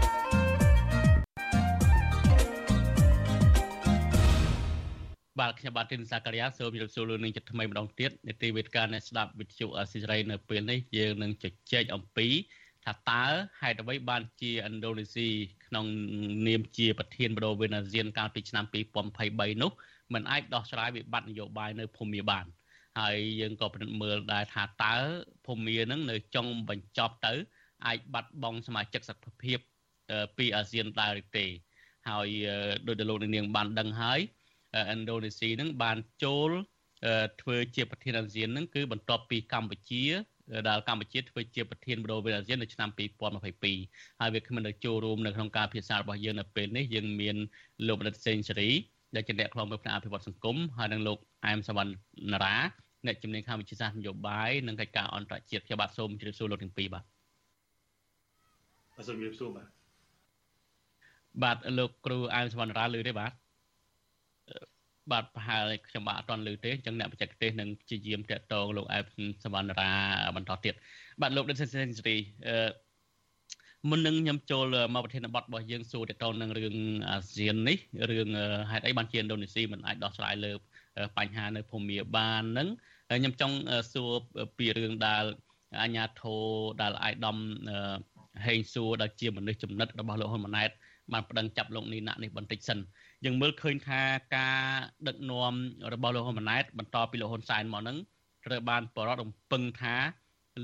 [5.63, 12.27] ខ្ញុំបាទទីនសាករិយាសូមជម្រាបសួរលោកនាងចិត្តថ្មីម្ដងទៀតនេតិវេទិកាអ្នកស្ដាប់វិទ្យុអស៊ីសេរីនៅពេលនេះយើងនឹងជជែកអំពី
[12.85, 13.23] ថាតើ
[13.61, 15.27] ហេតុអ្វីបានជាឥណ្ឌូនេស៊ី
[15.67, 15.85] ក្នុង
[16.47, 18.65] នាមជាប្រធានបដូវវេនអាស៊ានកាលពីឆ្នាំ
[19.13, 19.71] 2023នោះ
[20.13, 22.45] មិនអាចដោះស្រាយវិបត្តិនយោបាយនៅភូមាបាន
[22.99, 24.95] ហើយយើងក៏ពិនិត្យមើលដែរថាតើ
[25.45, 27.33] ភូមានឹងនៅចុងបញ្ចប់ទៅ
[27.87, 29.59] អាចបាត់បង់សមាជិកសភាព
[30.37, 31.45] ពីអាស៊ានដែរឬទេ
[32.09, 32.27] ហើយ
[32.87, 34.21] ដោយដែលលោកនាងបានដឹងហើយ
[34.93, 36.51] ឥណ្ឌូនេស៊ីនឹងបានចូល
[37.41, 40.03] ធ្វើជាប្រធានអាស៊ាននឹងគឺបន្ទាប់ពីកម្ពុជា
[40.69, 47.35] ដែលកម្ពុជាធ្វើជាប្រធានបដូវអាស៊ាននៅឆ្នាំ2022ហើយវាគ្មិនទៅចូលរួមនៅក្នុងការពិភាក្សារបស់យើងនៅពេលនេះយើងមាន
[47.87, 48.69] លោកបណ្ឌិតសេងសេរី
[49.15, 51.91] ដែលជាអ្នកខ្លំមើលផ្នែកអភិវឌ្ឍសង្គមហើយនិងលោកអែមសវណ្ណ
[52.43, 52.55] រា
[53.05, 57.03] អ្នកជំនាញខាងវិទ្យាសាស្ត្រនយោបាយនិងកិច្ចការអន្តរជាតិខ្ញុំបាទសូមជម្រាបសួរលោកទាំងពីរបាទ
[58.95, 59.67] បាទសូមជម្រាបសួរបាទ
[61.43, 63.31] បាទលោកគ្រូអែមសវណ្ណរាលឺទេបាទ
[65.11, 69.05] បាទប្រហែលខ្ញុំបាទអត់ទាន់ឮទេអញ្ចឹងអ្នកបច្ចេកទេសនឹងព្យាយាមតាក់ទងលោកអែប
[69.43, 69.91] សវណ្ណរា
[70.35, 70.73] បន្តទៀត
[71.21, 72.55] បាទលោកដិនសេនសេរីអឺ
[73.89, 76.75] មុននឹងខ្ញុំចូលមកប្រធានបទរបស់យើងសួរតាក់ទងនឹងរឿង
[77.09, 77.77] អាស៊ាននេះ
[78.11, 78.29] រឿង
[78.71, 80.51] ហេតុអីបានជាឥណ្ឌូនេស៊ីមិនអាចដោះស្រាយលើ
[81.17, 82.67] បញ្ហានៅភូមាបាននឹង
[83.09, 83.55] ខ្ញុំចង់
[83.93, 84.11] សួរ
[84.57, 85.23] ពីរឿងដែល
[85.81, 86.35] អាញាធោ
[86.81, 87.37] ដែលអាយដំ
[88.45, 90.69] ហេងសួរដែលជាមនុស្សចំណិតរបស់លោកហ៊ុនម៉ាណែត
[91.13, 92.79] បានប្តឹងចាប់លោកនីណាក់នេះបន្តិចសិន
[93.25, 94.01] យើងមើលឃើញថា
[94.37, 94.59] ការ
[95.07, 95.53] ដឹកនាំ
[95.93, 97.97] របស់លោកហ៊ុនម៉ាណែតបន្តពីលោកហ៊ុនសែនមកហ្នឹង
[98.45, 99.95] ត្រូវបានបរិបទរំពឹងថា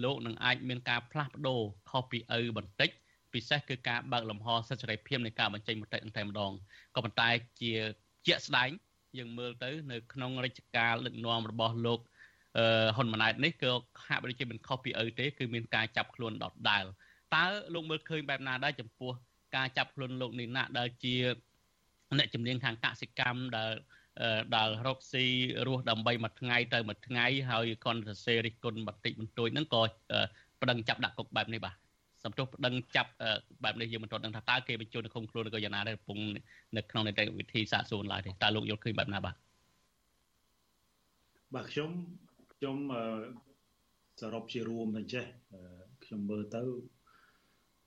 [0.04, 2.90] លោកនឹងអាចមានការផ្លាស់ប្ដូរខុសពីឪបន្តិច
[3.34, 6.52] ពិសេសគឺការបើកលំហសិទ្ធិសេរីភាពនៃការបញ្ចេញមតិតែម្ដង
[6.96, 7.30] ក៏ប៉ុន្តែ
[7.62, 7.72] ជា
[8.28, 8.70] ជាក់ស្ដែង
[9.18, 12.00] យើងមើលទៅនៅក្នុងរាជការដឹកនាំរបស់លោក
[12.58, 13.70] អឺហ៊ុនម៉ាណែតនេះគឺ
[14.08, 16.84] ហាក់បីជាមិនខុសពីឪទេគឺមានការចាប់ខ្លួនដដែល
[17.36, 17.44] តើ
[17.74, 19.12] លោកមើលឃើញបែបណាដែរចំពោះ
[19.56, 21.16] ការចាប់ខ្លួនលោកនេះណាដែលជា
[22.18, 23.72] អ្នកជំនាញខាងកសិកម្មដែល
[24.56, 25.26] ដែលរកស៊ី
[25.68, 29.82] រស់ដើម្បីមួយថ្ងៃទៅមួយថ្ងៃហើយគាត់សរសេររិះគន់បន្តិចបន្តួចហ្នឹងក៏
[30.62, 31.76] ប្តឹងចាប់ដាក់គុកបែបនេះបាទ
[32.24, 33.12] សំទោសប្តឹងចាប់
[33.64, 36.20] បែបនេះយើងមិនទាន់ដឹងថាតើគេបញ្ជូននៅឃុំខ្លួនឬក៏យ៉ាងណាដែរកំពុង
[36.78, 39.36] នៅក្នុងនីតិវិធីសាកសួរឡើយទេតើលោកយល់ឃើញបែបណាបាទ
[41.56, 41.90] បាទខ្ញុំ
[42.54, 42.78] ខ្ញុំ
[44.22, 45.26] សរុបជារួមទៅចេះ
[46.04, 46.64] ខ្ញុំមើលទៅ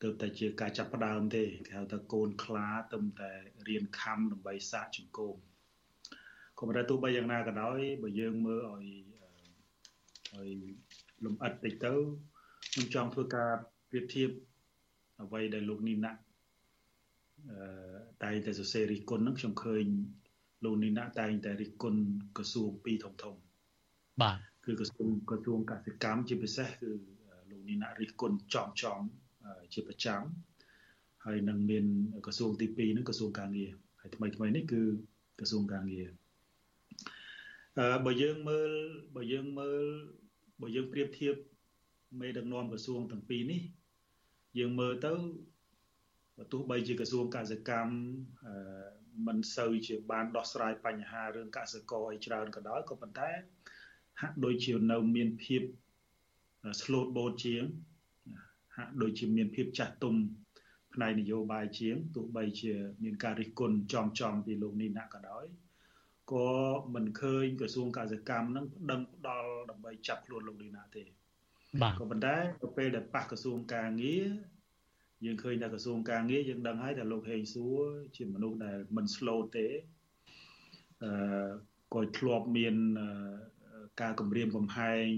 [0.02, 3.30] ទើបតែជាការចាប់ផ្ដើមទេគេហៅថាកូនខ្លាទើបតែ
[3.68, 5.36] រៀនខំដើម្បីសាកចង្គម
[6.58, 8.86] ក៏ប៉ុន្តែទោះបីយ៉ាងណាក៏ដោយបើយើងមើលឲ្យ
[10.36, 10.50] ឲ្យ
[11.24, 11.92] លំអិតតិចទៅ
[12.72, 13.50] ខ្ញុំចង់ធ្វើការ
[13.90, 14.30] ប្រៀបធៀប
[15.22, 16.12] អ្វីដែលលោកនីណា
[17.50, 19.84] អឺតែងតែសរសេររិះគន់ហ្នឹងខ្ញុំឃើញ
[20.64, 22.00] លោកនីណាតែងតែរិះគន់
[22.36, 23.34] ក្រសួងពីរធំធំ
[24.22, 26.90] បាទគឺក្រសួងក្រសួងកសិកម្មជាពិសេសគឺ
[27.50, 29.00] លោកនីណារិះគន់ចំចំ
[29.72, 30.22] ជាប្រចាំ
[31.24, 31.84] ហើយនឹងមាន
[32.26, 34.82] ក្រសួងទី2ហ្នឹងក្រសួងការងារហើយថ្មីថ្មីនេះគឺ
[35.40, 36.08] ក្រសួងការងារ
[37.78, 38.70] អឺបើយើងមើល
[39.16, 39.84] បើយើងមើល
[40.62, 41.34] បើយើងប្រៀបធៀប
[42.20, 43.62] មេដឹកនាំក្រសួងទាំងពីរនេះ
[44.58, 45.12] យើងមើលទៅ
[46.36, 47.94] បើទោះបីជាក្រសួងកសិកម្ម
[48.46, 53.30] អឺមិនសូវជាបានដោះស្រាយបញ្ហារឿងកសិករឲ្យច្រើនក៏ដោយក៏ប៉ុន្តែ
[54.20, 55.62] ហាក់ដូចជានៅមានភាព
[56.80, 57.64] slowed boat ជាង
[58.76, 60.14] ហាក់ដូចជាមានភាពចាស់ទុំ
[60.94, 65.44] ផ្នែកនយោបាយជាងទោះបីជាមានការរិះគន់ចំចំពីលោកនេះណាក៏ដោយ
[66.32, 66.50] ក៏
[66.94, 71.02] មិនឃើញក្រសួងកសិកម្មនឹងប្តឹងផ្ដាល់ដើម្បីចាប់ខ្លួនលោកនេះណាទេ
[71.82, 74.28] បាទក៏ប៉ុន្តែទៅពេលដែលប៉ះក្រសួងការងារ
[75.24, 77.80] យើងឃើញថាក្រសួងការងារយើងដឹងហើយថាលោកហេងសួរ
[78.16, 79.68] ជាមនុស្សដែលមិន slow ទេ
[81.02, 81.12] អឺ
[81.94, 82.76] ក៏ធ្លាប់មាន
[84.00, 85.08] ការគម្រាមកំហែង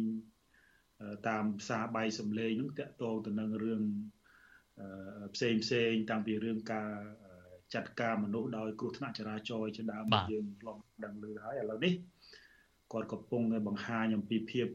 [1.29, 3.83] តាមផ្សារបាយសម្លេងហ្នឹងតកតងទៅនឹងរឿង
[5.35, 6.91] ផ្សេងផ្សេងតាំងពីរឿងការ
[7.75, 11.93] ចាត់ការមនុស្សដោយគ្រោះថ្នាក់ចរាចរណ៍ជាដើមយើងធ្លាប់ដឹងឮហើយឥឡូវនេះ
[12.93, 14.67] គាត់កំពុងតែបង្ហាញអំពីភាព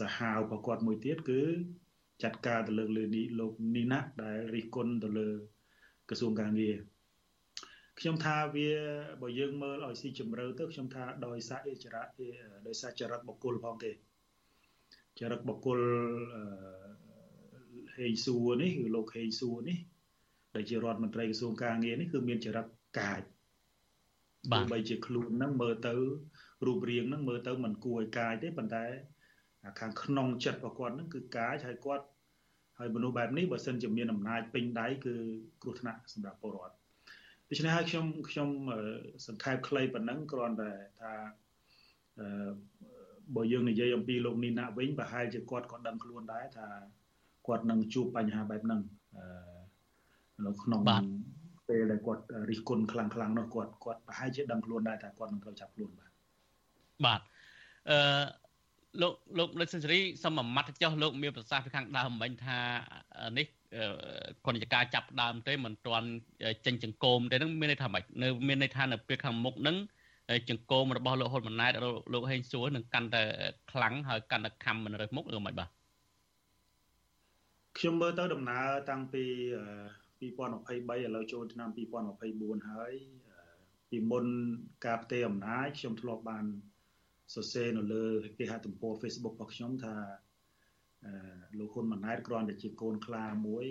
[0.00, 1.42] សាហាវរបស់គាត់មួយទៀតគឺ
[2.22, 5.28] ចាត់ការទៅលើលើនេះលោកនីណាដែលរិះគន់ទៅលើ
[6.08, 6.76] ក្រសួងការងារ
[8.00, 8.70] ខ្ញុំថាវា
[9.22, 12.04] បើយើងមើលឲ្យស៊ីជម្រៅទៅខ្ញុំថាដោយសារអិចរៈ
[12.66, 13.90] ដោយសារចរិតបុគ្គលផងទេ
[15.20, 15.80] ចរិតបុគ្គល
[17.96, 19.78] ហេងសួរនេះគឺលោកហេងសួរនេះ
[20.54, 22.66] ដែលជារដ្ឋមន្ត្រីក្រសួងការងារនេះគឺមានចរិត
[23.00, 23.22] កាច
[24.52, 25.94] បាទបីជាខ្លួនហ្នឹងមើលទៅ
[26.66, 28.84] រូបរាងហ្នឹងមើលទៅមិនគួរឲ្យកាចទេប៉ុន្តែ
[29.80, 32.04] ខាងក្នុងចិត្តរបស់គាត់ហ្នឹងគឺកាចហើយគាត់
[32.78, 35.14] ហើយមនុស្សបែបនេះបើសិនជាមានអំណាចពេញដៃគឺ
[35.62, 36.74] គ្រោះថ្នាក់សម្រាប់ពលរដ្ឋ
[37.48, 38.48] ដូច្នេះហើយខ្ញុំខ្ញុំ
[39.26, 40.70] សង្ខេបខ្លីប៉ុណ្ណឹងគ្រាន់តែ
[41.00, 41.12] ថា
[42.18, 42.52] អឺ
[43.36, 46.66] បើយើងនិយាយអំពីលោកនីណាវិញប្រហែលជាគាត់ក៏ដឹងខ្លួនដែរថា
[47.46, 48.80] គាត់នឹងជួបបញ្ហាបែបហ្នឹង
[49.16, 49.24] អឺ
[50.46, 50.80] នៅក្នុង
[51.68, 56.10] ពេលដែលគាត់រិះគន់ខ្លាំងខ្លាំងនោះគាត់គាត់ប្រហែលជាដឹងខ្លួនដែរថាគាត់នឹងត្រូវចាប់ខ្លួនបាទ
[57.04, 57.20] បាទ
[57.90, 57.98] អឺ
[59.02, 62.58] លោកលោកលោកសិនសេរីសូមមួយម៉ាត់ចុះលោកមានប្រសាសន៍ពីខាងដើមមិញថា
[63.38, 63.46] នេះ
[64.46, 66.08] គណៈការចាប់ដើមទេមិនទាន់
[66.66, 69.76] ចេញចង្គមទេនឹងមានន័យថាម៉េចនៅមានន័យថានៅពេលខាងមុខនឹង
[70.50, 71.72] ចង្គមរបស់លោកហ៊ុនម៉ាណែត
[72.12, 73.22] លោកហេងសួរនឹងកាន់តែ
[73.70, 75.68] ខ្លាំងហើយកាន់តែខំមិនរើសមុខឬមិនបាទ
[77.78, 79.24] ខ្ញុំមើលទៅដំណើរតាំងពី
[80.22, 81.68] 2023ឥឡូវចូលឆ្នាំ
[82.18, 82.92] 2024ហើយ
[83.90, 84.26] ពីមុន
[84.86, 86.44] ការផ្ទេរអំណាចខ្ញុំធ្លាប់បាន
[87.34, 88.04] សរសេរនៅលើ
[88.38, 89.94] គេហទំព័រ Facebook របស់ខ្ញុំថា
[91.58, 93.66] លោកហ៊ុនម៉ាណែតគ្រាន់តែជាកូនខ្លាមួយ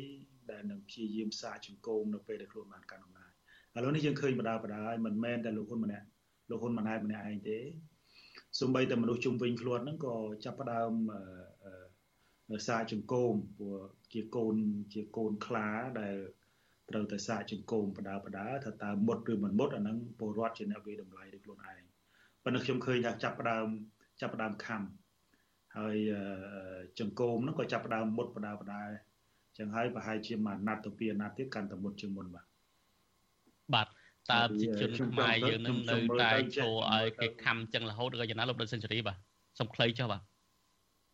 [0.52, 3.32] ដែលនឹងព្យាយាមសាកចង្គមនៅពេលដែលខ្លួនបានកាន់អំណាច
[3.76, 6.04] ឥឡូវនេះយើងឃើញបដាបដាហើយមិនមែនតែលោកហ៊ុនម៉ាណែត
[6.52, 7.60] លោកហ៊ុនម៉ាណែតម្នាក់ឯងទេ
[8.60, 10.92] សូម្បីតែមនុស្សជុំវិញខ្លួនហ្នឹងក៏ចាប់ផ្ដើម
[12.68, 13.80] សាកចង្គមព្រោះ
[14.14, 14.56] ជាកូន
[14.94, 15.68] ជាកូនខ្លា
[16.02, 16.16] ដែល
[16.90, 21.82] ត្រូវតែសាកចង្គមបដាបដាថាតើមុតឬមិនមុតអាហ្នឹងពលរដ្ឋជាអ្នកវិតម្លៃដោយខ្លួនឯង
[22.44, 23.68] ប៉ុន្តែខ្ញុំឃើញថាចាប់ផ្ដើម
[24.22, 24.82] ចាប់ផ្ដើមខំ
[25.78, 25.98] ហើយ
[27.00, 28.84] ចង្គមហ្នឹងក៏ចាប់ផ្ដើមមុតបដាបដា
[29.58, 32.51] ចឹងហើយប្រហែលជាមួយអាណត្តិទៅពីអាណត្តិទៀតកាន់តែមុតជាងមុនបាទបាទ
[34.32, 39.18] តើប្រជាជនខ្មែរយើងនឹងនៅតែចូលឲ្យគេខំចឹងរហូតឬក៏យ៉ាងណាលោកដិតសេនស៊ូរីបាទ
[39.60, 40.22] សុំខ្លីចុះបាទ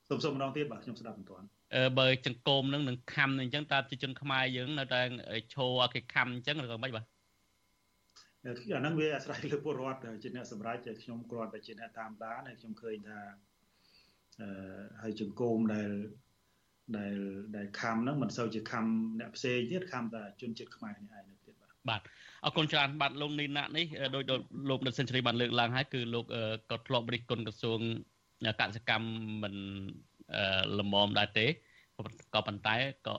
[0.10, 5.02] សុំសុំម្ដងទៀតបាទខ្ញុំស្ដាប់មិនទាន់អឺបើចង្គមនឹងនឹងខំអញ្ចឹងតើប្រជាជនខ្មែរយើងនៅតែ
[5.54, 7.06] ឈោឲ្យគេខំអញ្ចឹងឬក៏មិនបាទ
[8.46, 13.20] អាហ្នឹងវាអាស្រ័យលើពលរដ្ឋជាអ្នកសម្រេចខ្ញុំគ្រាន់តែជាអ្នកតាមដានហើយខ្ញុំឃើញថា
[14.42, 14.48] អឺ
[15.02, 15.92] ហើយចង្គមដែល
[16.98, 17.16] ដែល
[17.56, 18.86] ដែលខំហ្នឹងមិនសូវជាខំ
[19.20, 22.02] អ្នកផ្សេងទៀតខំតែជនជាតិខ្មែរនេះឯងទៀតបាទ បាទ
[22.46, 24.24] អរគុណច្រើនបាទលោកនីណាក់នេះដោយ
[24.70, 26.26] លោកដិតសេនស៊ូរីបានលើកឡើងហើយគឺលោក
[26.72, 27.80] ក៏ធ្លាប់រិះគន់ក្រសួង
[28.62, 29.08] កសិកម្ម
[29.44, 29.56] មិន
[30.80, 31.48] ល្មមដែរទេ
[32.36, 32.76] ក៏ប៉ុន្តែ
[33.08, 33.16] ក៏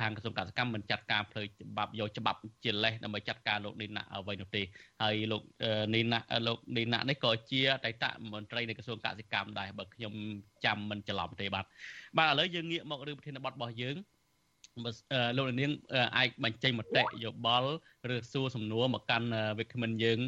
[0.00, 4.62] ខាងក្រសួងកសិកម្មមិនចាត់ការផ្លូវច្បាប់យកច្បាប់ជាលេសដើម្បីចាត់ការលោកនីណាអ្វីនោះទេ
[5.02, 5.42] ហើយលោក
[5.94, 10.14] នីណាលោកនីណានេះក៏ជាអតីតមន្ត្រីនៃក្រសួងកសិកម្មដែរបើខ្ញុំ
[10.64, 11.64] ចាំមិនច្រឡំទេបាទ
[12.18, 13.96] បាទឥឡូវយើងងាកមករឿងប្រធានបទរបស់យើង
[15.36, 15.70] លោកនាង
[16.16, 17.72] អាចបញ្ចេញមតិយោបល់
[18.14, 20.18] ឬសួរសំណួរមកកាន់វិក្កាមិនយើង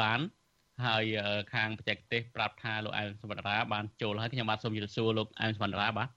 [0.00, 0.20] បាន
[0.86, 1.04] ហើយ
[1.54, 6.14] ខាងបច្ចេកទេសប្រាប់ថាលោកអែមសវណ្ណរាបានចូលហើយខ្ញុំបាទសូមជម្រាបសួរលោកអែមសវណ្ណរាបាទ អឺ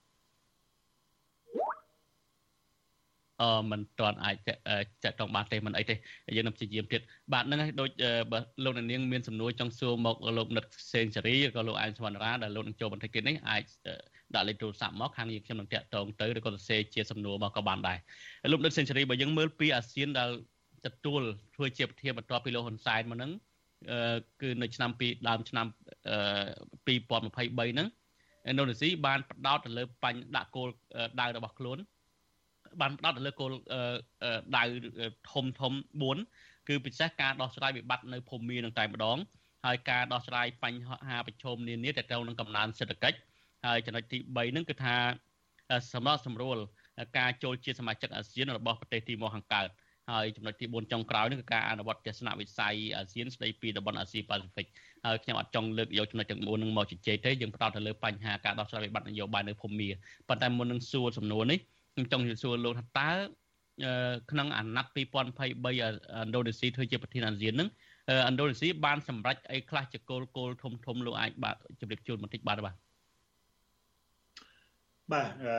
[3.72, 4.36] មិនទាន់អាច
[5.04, 5.96] ចាក់តងបានទេមិនអីទេ
[6.36, 7.02] យើងនឹងព្យាយាមទៀត
[7.34, 7.90] បាទហ្នឹងហើយដូច
[8.32, 13.64] បើលោកនាងមានសំណួរចង់សួរមកលោកនិតសេងសេរីឬក៏លោកអែមសវណ្ណរាដែលលោកនឹងចូលបន្តិចទៀតនេះអាច
[14.36, 17.98] ដាក់លេខទូរស័ព្ទមកខាងយើងខ្ញុំនឹងតាក់ទងទៅឬក៏សរសេរជាសំណួរមកក៏បានដែរ
[18.52, 20.30] លោកនិតសេងសេរីបើយើងមើលពីអាស៊ានដែល
[20.86, 21.22] ទទួល
[21.56, 23.32] ធ្វើជាប្រធានបន្ទាប់ពីលោកហ៊ុនសែនមកហ្នឹង
[24.42, 25.68] គឺនៅឆ្នាំពីដើមឆ្នាំ
[26.88, 27.88] 2023ហ្នឹង
[28.50, 30.70] ឥណ្ឌូនេស៊ីបានផ្ដោតទៅលើបញ្ហាដាក់គោល
[31.22, 31.78] ដៅរបស់ខ្លួន
[32.82, 33.51] បានផ្ដោតទៅលើគោល
[34.57, 34.63] ដៅ
[35.32, 35.73] ធំធំ
[36.21, 39.17] 4គឺពិសេសការដោះស្រាយវិបត្តិនៅភូមិមាននឹងតែម្ដង
[39.65, 43.17] ហើយការដោះស្រាយបញ្ហាប្រឈមនានាទៅទៅនឹងកំណើនសេដ្ឋកិច្ច
[43.65, 44.95] ហើយចំណុចទី3ហ្នឹងគឺថា
[45.93, 46.57] សម្រាប់សម្រួល
[47.17, 49.67] ការចូលជាសមាជិកអាស៊ានរបស់ប្រទេសទីម៉ូខាងកើត
[50.11, 54.67] ហើយចំណុចទី4ចុងក្រោយនេះគឺការអនុវត្តទស្សនវិស័យអាស៊ានស្ដីពីតំបន់អាស៊ីប៉ាស៊ីហ្វិក
[55.05, 59.89] ហើយខ្ញុំអត់ចង់លើកយកចំណុចទាំង4នឹងមកជជែកទេយើងផ្ដោតទៅលើបញ្ហាការដោះស្រាយវិបត្តិនយោបាយនៅភូមា
[60.30, 61.59] ប៉ុន្តែមុននឹងសួរសំណួរនេះ
[61.98, 63.12] ខ្ញុំចង់សួរលោកថាតើ
[64.32, 65.22] ក្នុងអាណត្តិ2023ឥ
[66.26, 67.70] ណ្ឌូនេស៊ីធ្វើជាប្រធានអាស៊ាននឹង
[68.30, 72.76] ឥណ្ឌូនេស៊ីបានសម្រេចអីខ្លះជាគោលគោលធំធំលោកអាចបាទជម្រាបជូនបន្តិចបាទបាទ
[75.12, 75.58] បាទអឺ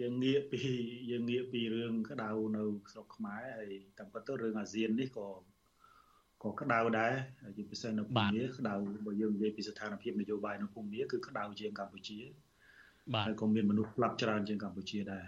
[0.00, 0.60] យើងងាកពី
[1.10, 2.62] យើងងាកពីរឿងក្តៅនៅ
[2.92, 5.28] ស្រុកខ្មែរហើយតាមពិតទៅរឿងអាស៊ាននេះក៏
[6.42, 7.12] ក៏ក្តៅដែរ
[7.56, 8.72] ជាពិសេសនៅភូមាក្តៅ
[9.06, 12.18] បើយើងនិយាយពីស្ថានភាពនយោបាយនៅភូមាគឺក្តៅជាងកម្ពុជា
[13.14, 15.24] បាទហើយក៏មានមនុស្សផ្លាប់ច្រើនជាងកម្ពុជាដែរ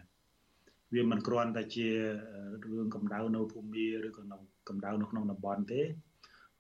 [0.95, 4.37] វាមិនគ្រាន់តែជារឿងកម្ដៅនៅភូមិឬក៏នៅ
[4.69, 5.83] កម្ដៅនៅក្នុងតំបន់ទេ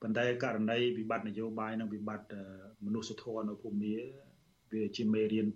[0.02, 2.42] ប៉ុន្តែករណីវិបត្តិនយោបាយនិងវិបត្តិ
[2.84, 3.94] មនុស្សធម៌នៅភូមិ
[4.72, 5.46] វាជាមេរៀន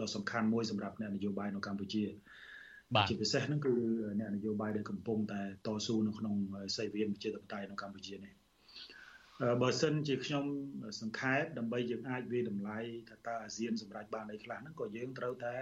[0.00, 2.04] ដ៏សំខាន់មួយសម្រាប់អ្នកនយោបាយនៅកម្ពុជា
[2.94, 3.72] បាទជាពិសេសហ្នឹងគឺ
[4.20, 6.34] អ្នកនយោបាយដែលកំពុងតែតស៊ូនៅក្នុង
[6.76, 8.32] សេវាប្រជាធិបតេយ្យនៅកម្ពុជានេះ
[9.62, 10.44] បើសិនជាខ្ញុំ
[11.00, 12.78] សង្ខេបដើម្បីយើងអាចវាតម្លៃ
[13.08, 15.58] ថាតើអាស៊ានសម្រាប់បានអីខ្លះហ្នឹងក៏យើងត្រូវតែ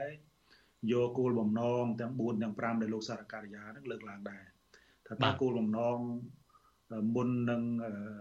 [0.93, 4.45] យកគោលបំណងទាំង4ទាំង5ដែលលោកសារការិយាហ្នឹងលើកឡើងដែរ
[5.07, 5.99] ថាតើគោលបំណង
[7.14, 7.62] មុននឹង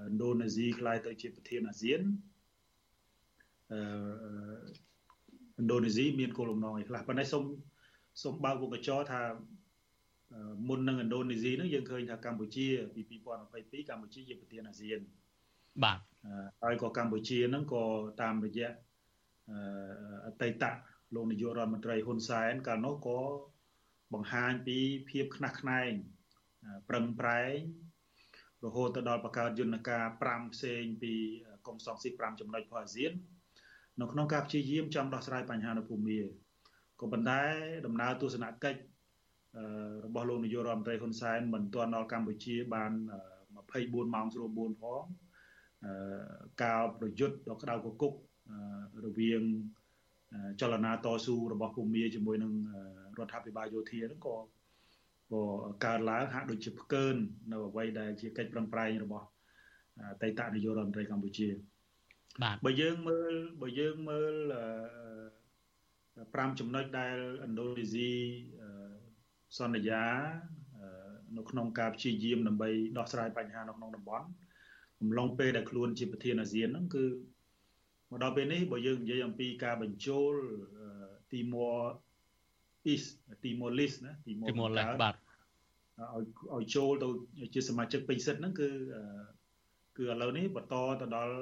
[0.08, 2.02] ឥណ្ឌូនេស៊ីក្លាយទៅជាប្រធានអាស៊ាន
[3.72, 7.44] អឺឥណ្ឌូនេស៊ីមានគោលបំណងអីខ្លះប៉ុន្តែសូម
[8.24, 9.22] សូមបើកវងកញ្ចក់ថា
[10.68, 15.00] មុននឹងឥណ្ឌូនេស៊ីហ្នឹងយើងឃើញថាកម្ពុជាពី2022កម្ពុជាជាប្រធានអាស៊ាន
[15.84, 16.00] បាទ
[16.64, 17.84] ហើយក៏កម្ពុជាហ្នឹងក៏
[18.22, 18.70] តាមរយៈ
[20.26, 20.64] អតីត
[21.16, 23.22] លោកនាយករដ្ឋមន្ត្រីហ៊ុនសែនកាលនោះក៏
[24.14, 24.78] បង្ហាញពី
[25.10, 25.92] ភាពខ្នះខ្នែង
[26.90, 27.56] ប្រឹងប្រែង
[28.66, 31.14] រហូតទៅដល់បង្កើតយន្តការ5ផ្សេងពី
[31.68, 33.12] កុំសងស៊ី5ចំណុចផអាស៊ាន
[34.02, 36.20] នៅក្នុងការព្យាយាមចង់ដោះស្រាយបញ្ហានៅភូមា
[37.00, 37.42] ក៏ប៉ុន្តែ
[37.86, 38.80] ដំណើរទស្សនកិច្ច
[40.06, 42.92] របស់លោកនាយករដ្ឋមន្ត្រីហ៊ុនសែនមិនទាន់ដល់កម្ពុជាបាន
[43.52, 45.04] 24ម៉ោងស្រួល4ផង
[46.64, 48.14] ការប្រយុទ្ធដ៏ក្តៅគគុក
[49.06, 49.44] រវាង
[50.62, 52.54] ចលនាតស៊ូរបស់ភូមាជាមួយនឹង
[53.18, 54.36] រដ្ឋាភិបាលយោធាហ្នឹងក៏
[55.32, 55.44] ក៏
[55.86, 57.16] កើតឡើងហាក់ដូចជាផ្កើន
[57.52, 59.26] នៅអ្វីដែលជាកិច្ចប្រឹងប្រែងរបស់
[60.00, 61.50] អតីតនាយករដ្ឋមន្ត្រីកម្ពុជា
[62.42, 64.34] បាទបើយើងមើលបើយើងមើល
[65.24, 67.16] 5ចំណុចដែល
[67.46, 68.10] ឥណ្ឌូនេស៊ី
[69.58, 70.04] សន្យា
[71.38, 74.28] នៅក្នុងការព្យាយាមដើម្បីដោះស្រាយបញ្ហានៅក្នុងតំបន់
[75.00, 77.04] កំឡុងពេលដែលខ្លួនជាប្រធានអាស៊ានហ្នឹងគឺ
[78.14, 80.32] មកដល់ពេលនេះបើយើងនិយាយអំពីការបញ្ចូល
[81.34, 81.68] ទីមួ
[82.86, 83.04] អ៊ីស
[83.46, 86.24] ទីមួលីសណាទីមួទីមួលីសបាទឲ្យ
[86.56, 87.08] ឲ្យចូលទៅ
[87.54, 88.70] ជាសមាជិកពេញសិទ្ធហ្នឹងគឺ
[89.98, 91.36] គឺឥឡូវនេះបន្តទៅដល់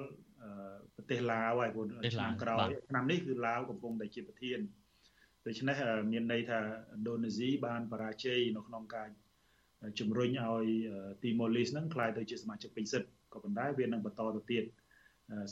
[0.95, 4.59] ប្រទេសឡាវហើយព្រោះឆ្នាំក្រោយឆ្នាំនេះគឺឡាវកំពុងតែជាប្រធាន
[5.45, 5.77] ដូច្នេះ
[6.11, 9.07] មានន័យថាឥណ្ឌូនេស៊ីបានបរាជ័យនៅក្នុងការ
[9.99, 10.65] ជំរុញឲ្យ
[11.23, 14.63] ទីម៉ូលីសហ្នឹងក្លាយទៅជាសមាជិកពេញសិទ្ធក៏ប៉ុន្តែវានឹងបន្តទៅទៀត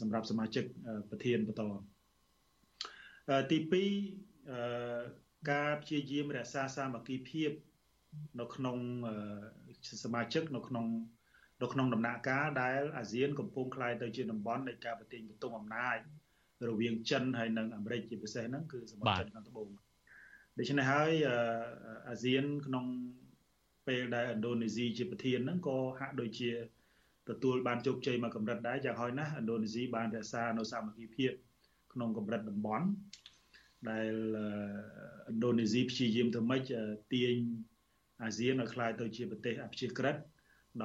[0.02, 0.64] សម្រាប់សមាជិក
[1.10, 1.62] ប្រធានបន្ត
[3.52, 3.58] ទី
[4.34, 7.52] 2ការព្យាយាមរក្សាសាមគ្គីភាព
[8.40, 8.78] នៅក្នុង
[10.04, 10.86] សមាជិកនៅក្នុង
[11.64, 15.98] នៅក្នុងដំណាក់កាលដែលអាស៊ានកំពុងក្លាយទៅជាតំបន់នៃការប្រទាញបន្ទុកអំណាច
[16.70, 19.68] រវាងចិនហើយនិងអាមេរិកជាពិសេសហ្នឹងគឺសម្បត្តិចិនខាងត្បូង
[20.58, 21.12] ដូច្នេះហើយ
[22.10, 22.86] អាស៊ានក្នុង
[23.88, 26.50] ពេលដែលឥណ្ឌូនេស៊ីជាប្រធានហ្នឹងក៏ហាក់ដូចជា
[27.30, 31.32] ទទួលបានជោគជ័យមកកម្រិតដែរយ៉ាងហោចណាស់ឥណ្ឌូនេស៊ីបានរក្សានៅសាមគ្គីភាព
[31.94, 32.86] ក្នុងកម្រិតតំបន់
[33.90, 34.12] ដែល
[35.32, 36.62] ឥណ្ឌូនេស៊ីព្យាយាមធ្វើម៉េច
[37.14, 37.36] ទាញ
[38.24, 40.16] អាស៊ានឲ្យក្លាយទៅជាប្រទេសអព្យាក្រឹត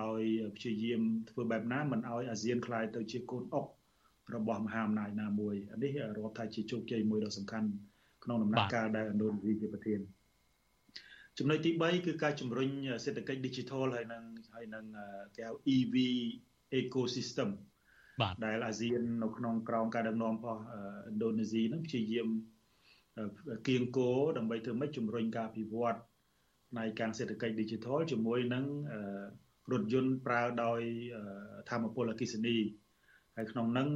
[0.00, 0.20] ដោយ
[0.56, 3.66] ព្យាយាមធ្វើបែបណាមិនឲ្យអាស៊ានក្លាយទៅជាកូនអុក
[4.34, 7.68] របស់មហាអំណាចណាមួយនេះរាប់ថាជាជោគជ័យមួយដ៏សំខាន់
[8.24, 10.00] ក្នុងដំណាក់កាលដែលឥណ្ឌូនេស៊ីជាប្រធាន
[11.38, 12.68] ចំណុចទី3គឺការជំរុញ
[13.04, 14.22] សេដ្ឋកិច្ច Digital ហើយនឹង
[14.54, 14.84] ហើយនឹង
[15.36, 15.94] គេហៅ EV
[16.80, 17.50] ecosystem
[18.20, 20.60] បាទដែលអាស៊ាននៅក្នុងក្រោមការដឹកនាំរបស់
[21.10, 22.28] ឥណ្ឌូនេស៊ីនឹងព្យាយាម
[23.68, 25.96] គៀងគោដើម្បីធ្វើម៉េចជំរុញការអភិវឌ្ឍ
[26.70, 28.64] ផ្នែកការសេដ្ឋកិច្ច Digital ជាមួយនឹង
[29.72, 30.80] រថយន្តប្រើដោយ
[31.70, 32.56] ធម្មពលអគ្គិសនី
[33.36, 33.88] ហើយក្នុងនឹង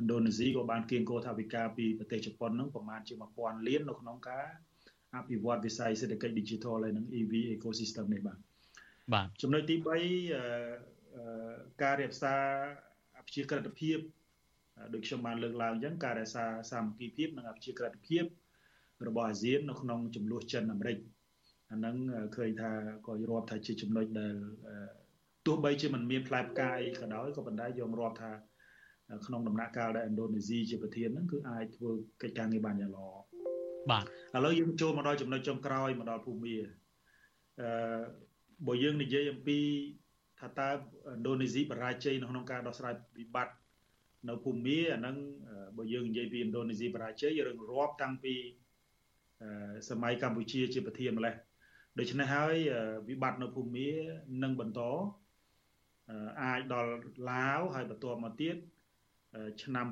[0.00, 4.46] ឥណ្ឌូនេស៊ីក៏បានគៀងគោថាវិការពីប្រទេសជប៉ុននឹងប្រមាណជា1000លាននៅក្នុងការ
[5.16, 8.38] អភិវឌ្ឍវិស័យសេដ្ឋកិច្ច Digital ហើយនឹង EV ecosystem នេះបាទ
[9.12, 9.76] បាទចំណុចទី
[10.58, 12.34] 3ការរក្សា
[13.18, 13.98] អភិជាក្រិតភាព
[14.94, 18.24] ដូចខ្ញុំបានលើកឡើងអញ្ចឹងការរក្សាសាមគ្គីភាពនិងអភិជាក្រិតភាព
[19.08, 20.98] របស់អាស៊ាននៅក្នុងចំនួនចិនអាមេរិក
[21.70, 21.96] អាហ្នឹង
[22.36, 22.70] ឃើញថា
[23.06, 24.34] ក៏រាប់ថាជាចំណុចដែល
[25.46, 28.32] ទោះបីជាមិនមានផ្លែផ្កាយក៏ដោយក៏ប៉ុន្តែយើងរាប់ថា
[29.26, 31.90] ក្នុងដំណាក់កាលដែលឥណ្ឌូនេស៊ីជាប្រធានហ្នឹងគឺអាចធ្វើ
[32.22, 33.06] កិច្ចការងារបានយ៉ាងល្អ
[33.90, 34.04] បាទ
[34.36, 36.54] ឥឡូវយើងចូលមកដល់ចំណុចចុងក្រោយមកដល់ភូមិ
[37.60, 37.68] អឺ
[38.66, 39.58] បើយើងនិយាយអំពី
[40.40, 40.74] ថាតើឥ
[41.16, 43.54] ណ្ឌូនេស៊ីបរាជ័យនៅក្នុងការដោះស្រាយវិបត្តិ
[44.28, 45.16] នៅភូមិអាហ្នឹង
[45.76, 48.34] បើយើងនិយាយពីឥណ្ឌូនេស៊ីបរាជ័យយើងរាប់តាំងពី
[49.90, 51.34] សម័យកម្ពុជាជាប្រធានម្លេះ
[51.98, 52.54] ដូច្នេះហើយ
[53.08, 53.88] វិបត្តិនៅភូមិ
[54.42, 54.80] នឹងបន្ត
[56.42, 56.92] អាចដល់
[57.30, 58.56] ឡាវហើយបន្ទាប់មកទៀត
[59.62, 59.86] ឆ្នាំ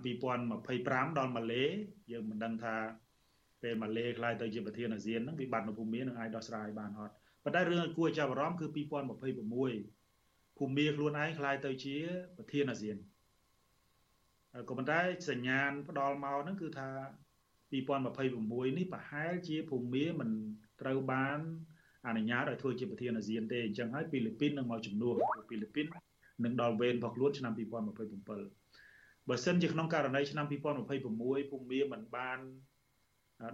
[0.55, 1.65] 2025ដល់ម៉ាឡេ
[2.13, 2.77] យើងមិនដឹងថា
[3.63, 11.97] ពេលម៉ាឡេខ្លាយទៅជាប្រធានអាស៊ានហ្នឹងវិបត្តិនៅភូមិនឹងអាចដោះស្រាយបានអត់ប៉ុន្តែរឿងគួរចាប់អារម្មណ៍គឺ2026ភូមិខ្លួនឯងខ្លាយទៅជា
[12.37, 12.97] ប្រធានអាស៊ាន
[14.69, 15.01] ក៏ប៉ុន្តែ
[15.31, 16.89] សញ្ញាណផ្ដល់មកហ្នឹងគឺថា
[17.73, 20.31] 2026នេះប្រហែលជាភូមិមិន
[20.81, 21.39] ត្រូវបាន
[22.07, 25.15] អនុញ្ញាតឲ្យធ្វើជាប្រធានអាស៊ានទេអញ្ចឹងហើយហ្វីលីពីននឹងមកជំនួស
[25.47, 25.87] ហ្វីលីពីន
[26.45, 32.39] នឹងដល់វេនរបស់ខ្លួនឆ្នាំ2027បើសិនជាក្នុងករណីឆ្នាំ2026ភូមិមិនបាន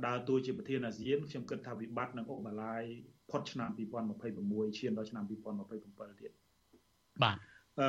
[0.06, 2.82] ដើរតួជាប្រធានអាស៊ានខ្ញុំគិតថាវិបត្តិនឹងអូបាឡាយ
[3.30, 3.70] ផុតឆ្នាំ
[4.24, 6.32] 2026ឈានដល់ឆ្នាំ2027ទៀត
[7.22, 7.36] បាទ
[7.80, 7.88] អឺ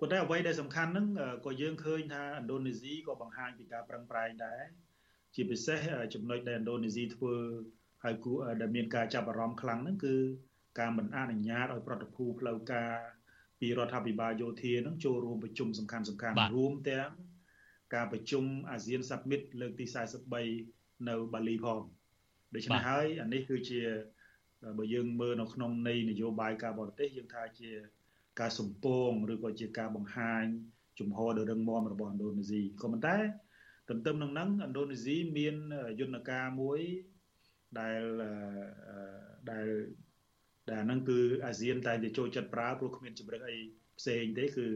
[0.00, 1.06] ប៉ុន្តែអ្វីដែលសំខាន់ហ្នឹង
[1.46, 4.62] ក៏យើងឃើញថាឥណ្ឌូនេស៊ីក៏បង្ហាញពីការប្រឹងប្រែងដែរ
[5.34, 5.78] ជាពិសេស
[6.14, 7.34] ចំណុចដែលឥណ្ឌូនេស៊ីធ្វើ
[8.04, 10.14] ហើយគួរដែលមានការចាប់អារម្មណ៍ខ្លាំងហ្នឹងគឺ
[10.80, 12.92] ការមិនអនុញ្ញាតឲ្យប្រតិភូផ្លូវការ
[13.60, 17.10] ពីរដ្ឋាភិបាលយោធានឹងចូលរួមប្រជុំសំខាន់សំខាន់រួមទាំង
[17.94, 19.84] ការប្រជុំអាស៊ានសាប់មីតលើកទី
[20.34, 20.73] 43
[21.08, 21.80] នៅបាលីផង
[22.54, 23.80] ដូច្នេះហើយអានេះគឺជា
[24.78, 27.70] បើយើងមើលនៅក្នុងនៃ នយោបាយការបរទេសយើងថាជា
[28.40, 30.44] ការសម្ពងឬក៏ជាការបង្ហាញ
[30.98, 33.16] ជំហរដ៏រឹងមាំរបស់ឥណ្ឌូនេស៊ីក៏ប៉ុន្តែ
[33.88, 35.54] ទន្ទឹមនឹងហ្នឹងឥណ្ឌូនេស៊ីមាន
[36.00, 36.80] យន្តការមួយ
[37.80, 38.02] ដែល
[39.50, 39.66] ដែល
[40.70, 43.56] ដែលហ្នឹងគឺអាស៊ានតែតែចូលចិត្តប្រើព្រោះគ្មានជំរឹកអី
[43.98, 44.66] ផ្សេងទេគឺ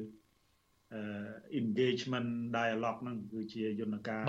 [1.60, 4.22] engagement dialogue ហ្នឹងគឺជាយន្តការ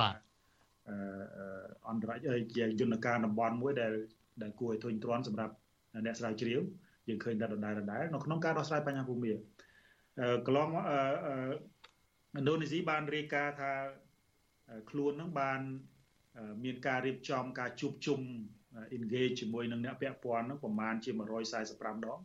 [1.89, 3.93] អន្តរជាតិជាយន្តការតំបន់មួយដែល
[4.41, 5.53] ដែលគួរឲ្យធុញទ្រាន់សម្រាប់
[6.05, 6.59] អ្នកស្រាវជ្រាវ
[7.07, 9.31] យើងឃើញតែដដែលដដែលនៅក្នុងការដោះស្រាយបញ្ហាភូមិ
[10.45, 10.69] កន្លង
[12.37, 13.71] ឥណ្ឌូនេស៊ីបានរាយការណ៍ថា
[14.89, 15.59] ខ្លួននឹងបាន
[16.63, 18.19] មានការរៀបចំការជួបជុំ
[18.97, 21.11] engage ជាមួយនឹងអ្នកពាក់ព័ន្ធនឹងប្រមាណជា
[21.59, 22.19] 145ដង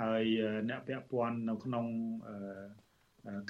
[0.00, 0.24] ហើយ
[0.68, 1.86] អ្នកពាក់ព័ន្ធនៅក្នុង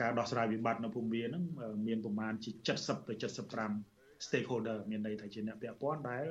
[0.00, 1.44] ការដោះស្រាយវិបត្តិនៅភូមិហ្នឹង
[1.86, 6.26] មានប្រមាណជា70ទៅ75 stakeholder មានន័យថាជាអ្នកពាក់ព័ន្ធដែល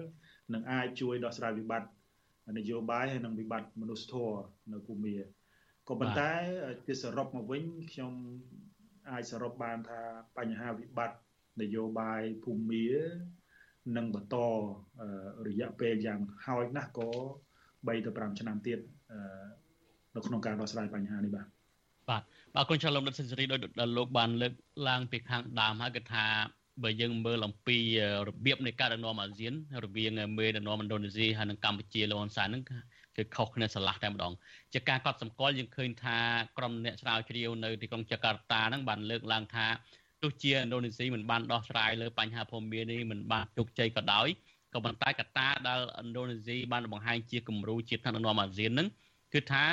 [0.53, 4.39] នឹងអាចជួយដោះស្រាយវិបត្តិនយោបាយហើយនិងវិបត្តិមនុស្សធម៌
[4.73, 5.13] នៅភូមិ
[5.87, 6.31] ក៏ប៉ុន្តែ
[6.87, 8.13] ជាសរុបមកវិញខ្ញុំ
[9.11, 10.01] អាចសរុបបានថា
[10.37, 11.17] បញ្ហាវិបត្តិ
[11.61, 12.85] នយោបាយភូមិ
[13.97, 14.35] នឹងបន្ត
[15.47, 17.09] រយៈពេលយ៉ាងហោចណាស់ក៏
[17.87, 18.79] 3ទៅ5ឆ្នាំទៀត
[20.15, 21.47] នៅក្នុងការដោះស្រាយបញ្ហានេះបាទ
[22.09, 22.21] បាទ
[22.55, 23.59] បាទគុណចាស់លោកដិតសេនស៊ូរីដោយ
[23.97, 24.53] លោកបានលើក
[24.87, 26.25] ឡើងពីខាងដើមហើយគឺថា
[26.83, 27.77] បើយើងមើលអំពី
[28.27, 29.53] របៀបនៃការដឹកនាំអាស៊ាន
[29.83, 32.63] រវាងមេដឹកនាំឥណ្ឌូនេស៊ីហើយនិងកម្ពុជាលោកហ៊ុនសែនហ្នឹង
[33.17, 34.33] គឺខុសគ្នាស្រឡះតែម្ដង
[34.73, 36.17] ជាការកត់សម្គាល់យើងឃើញថា
[36.57, 39.67] ក្រុមអ្នកស្រាវជ្រាវនៅទីក្រុងចាកាតាហ្នឹងបានលើកឡើងថា
[40.21, 44.27] ទោះជាឥណ្ឌូនេស៊ីមិនបានដោះស្រាយលើបញ្ហាភូមិនេះមិនបានជោគជ័យក៏ដោយ
[44.73, 48.87] ក៏ប៉ុន្តែកត្តាដែលឥណ្ឌូនេស៊ីបានបង្ហាញជាគំរូជាថ្នាក់ដឹកនាំអាស៊ានហ្នឹង
[49.33, 49.63] គឺថា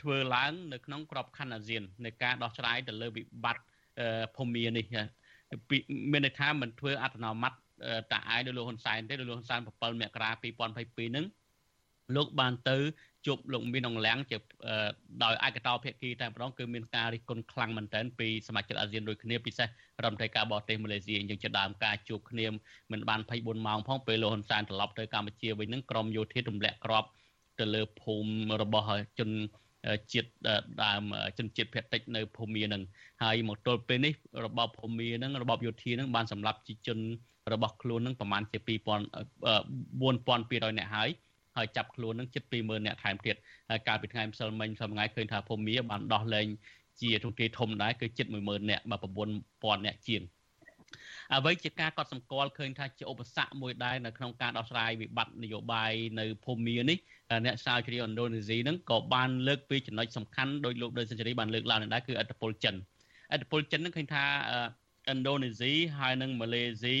[0.00, 3.64] ធ្វើឡើងនៅក្នុងក្របខ័ណ្ឌអាស៊ាននៃការដោះស្រាយទៅលើវិបត្តិ
[4.36, 4.86] ភូមិនេះ
[6.12, 7.52] មានន័យថាមិនធ្វើអត្តនោម័ត
[8.12, 11.26] តាអាយដោយលោកហ៊ុនសែនទេដោយលោកហ៊ុនសែន7មករា2022ហ្នឹង
[12.16, 12.76] លោកបានទៅ
[13.26, 14.38] ជួបលោកមានអង្លាំងជា
[15.24, 19.68] ដោយឯកតោភាគីតែម្ដងគឺមានការរិះគន់ខ្លាំងមែនទែនពីសមាជិកអាស៊ានដូចគ្នាពិសេស
[20.04, 22.46] រដ្ឋមន្ត្រីការបរទេសម៉ាឡេស៊ីអញ្ចឹងជាដើមការជួបគ្នា
[22.92, 27.04] មិនបាន24ម៉ោងផងពេលលោកហ៊ុនសែនត្រឡប់ទៅកម្ពុជាវិញហ្នឹងក្រមយោធាទម្លាក់ក្រប
[27.60, 28.86] ទៅលើភូមិរបស់
[29.18, 29.30] ជន
[30.12, 30.28] ជាតិ
[30.82, 31.02] ដើម
[31.38, 32.82] ជនជាតិភាគតិចនៅភូមិនឹង
[33.22, 34.12] ហើយមកទល់ពេលនេះ
[34.44, 36.98] របបភូមិនឹងរបបយោធានឹងបានសម្លាប់ជីជន
[37.52, 41.08] របស់ខ្លួននឹងប្រមាណជា2000 4200នាក់ហើយ
[41.56, 43.36] ហើយចាប់ខ្លួននឹងជិត20000នាក់ថែមទៀត
[43.70, 46.46] ហើយកាលពីថ្ងៃម្សិលមិញសម្ងាយឃើញថាភូមិបានដោះលែង
[47.00, 48.98] ជាទូទាយធំដែរគឺជិត10000នាក់មក
[49.42, 50.22] 9000នាក់ជាង
[51.34, 56.98] អ្វីជាការកត់សម្គាល់ឃើញថាជាឧបសគ្គមួយដែរនៅក្នុងការដោះស្រាយវិបត្តិនយោបាយនៅភូមានេះ
[57.44, 62.74] អ្នកស្រាវជ្រាវឥណ្ឌូនេស៊ីហ្នឹងក៏បានលើកពីចំណុចសំខាន់ដោយលោកដេសេនស៊ូរីបានលើកឡើងដែរគឺឥទ្ធិពលចិន
[63.34, 64.24] ឥទ្ធិពលចិនហ្នឹងឃើញថា
[65.12, 66.96] ឥណ្ឌូនេស៊ីហើយនិងម៉ាឡេស៊ី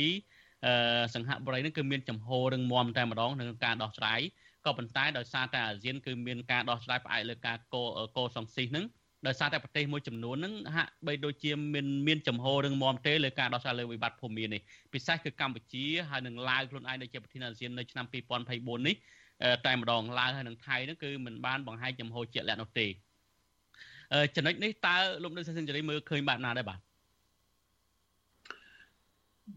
[0.66, 4.20] អឺសង្ហបុរីហ្នឹងគឺមានចំហររឹងមាំតែម្ដងក្នុងការដោះស្រាយ
[4.66, 7.82] ក៏ប៉ុន្តែដោយសារតែអាស៊ានគឺមានការដោះស្រាយផ្អែកលើការកោ
[8.16, 8.84] កោសង្ស៊ីសហ្នឹង
[9.26, 14.62] ដោយសារតែប្រទេសមួយចំនួនហ្នឹងហាក់បីដូចជាមានមានចំហររឹងមាំទេលើការដោះស្រាយលើវិបត្តិភូមិមាននេះ
[14.94, 18.96] ពិសេសគឺកម្ពុជាហើយនិងឡាវខ្លួនឯងដែលជាប្រធានអាស៊ាននៅឆ្នាំ2024នេះ
[19.66, 22.86] តែម្ដងឡាវហើយនិងថៃហ្នឹងគឺមិនបានបង្ហាញចំហជាក់លាក់នោះទេ
[24.36, 26.78] ចំណុចនេះតើលោកនៅសិនសេរីមើលឃើញបែបណាដែរបាទ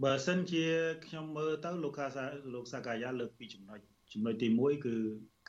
[0.03, 0.65] បើសិនជា
[1.05, 3.79] ខ្ញុំមើលទៅលោកកាសាលោកសាកាយាលើកពីចំណុច
[4.13, 4.95] ចំណុចទី1គឺ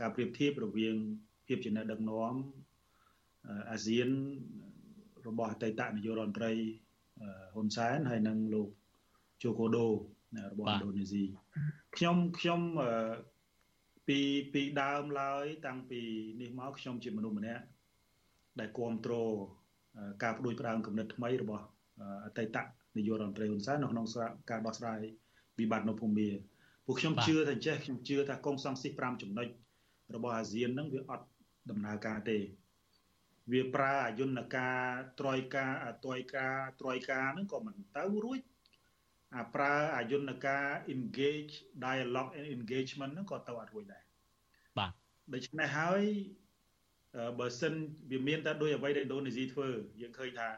[0.01, 0.97] ការប្រៀបធៀបរវាង
[1.47, 2.35] ភាពជាអ្នកដឹកនាំ
[3.71, 4.09] អាស៊ាន
[5.29, 6.53] របស់អតីតនាយករដ្ឋមន្ត្រី
[7.55, 8.69] ហ៊ុនសែនហើយនិងលោក
[9.43, 11.25] ជូកូដូរបស់ឥណ្ឌូនេស៊ី
[11.97, 12.61] ខ្ញុំខ្ញុំ
[14.09, 14.19] ពី
[14.53, 16.01] ពីដើមឡើយ តាំងពី
[16.41, 17.65] នេះមកខ្ញុំជាមនុស្សម្នាក់
[18.61, 19.35] ដែលគ្រប់គ្រង
[20.23, 21.65] ការផ្ដួចផ្ដើមគំនិតថ្មីរបស់
[22.25, 22.57] អតីត
[22.97, 24.07] នាយករដ្ឋមន្ត្រីហ៊ុនសែននៅក្នុង
[24.51, 25.01] ការដោះស្រាយ
[25.59, 26.29] វិបត្តិនៅភូមិ
[26.87, 29.49] ពួកខ្ញុំជឿថាចេះខ្ញុំជឿថាកុងសង្ស៊ី5ចំណុច
[30.15, 31.27] របស់អាស៊ានហ្នឹងវាអត់
[31.71, 32.37] ដំណើរការទេ
[33.53, 34.79] វាប្រើអយន្តការ
[35.21, 38.41] ត្រយការអត្រយការត្រយការហ្នឹងក៏មិនទៅរួច
[39.37, 44.03] អាប្រើអយន្តការ engage dialogue and engagement ហ្នឹងក៏ទៅអត់រួចដែរ
[44.79, 44.91] បាទ
[45.35, 46.03] ដូច្នេះហើយ
[47.39, 47.75] បើសិន
[48.11, 49.69] វាមានតែដោយអ្វីដែលឥណ្ឌូនេស៊ីធ្វើ
[50.01, 50.49] យើងឃើញថា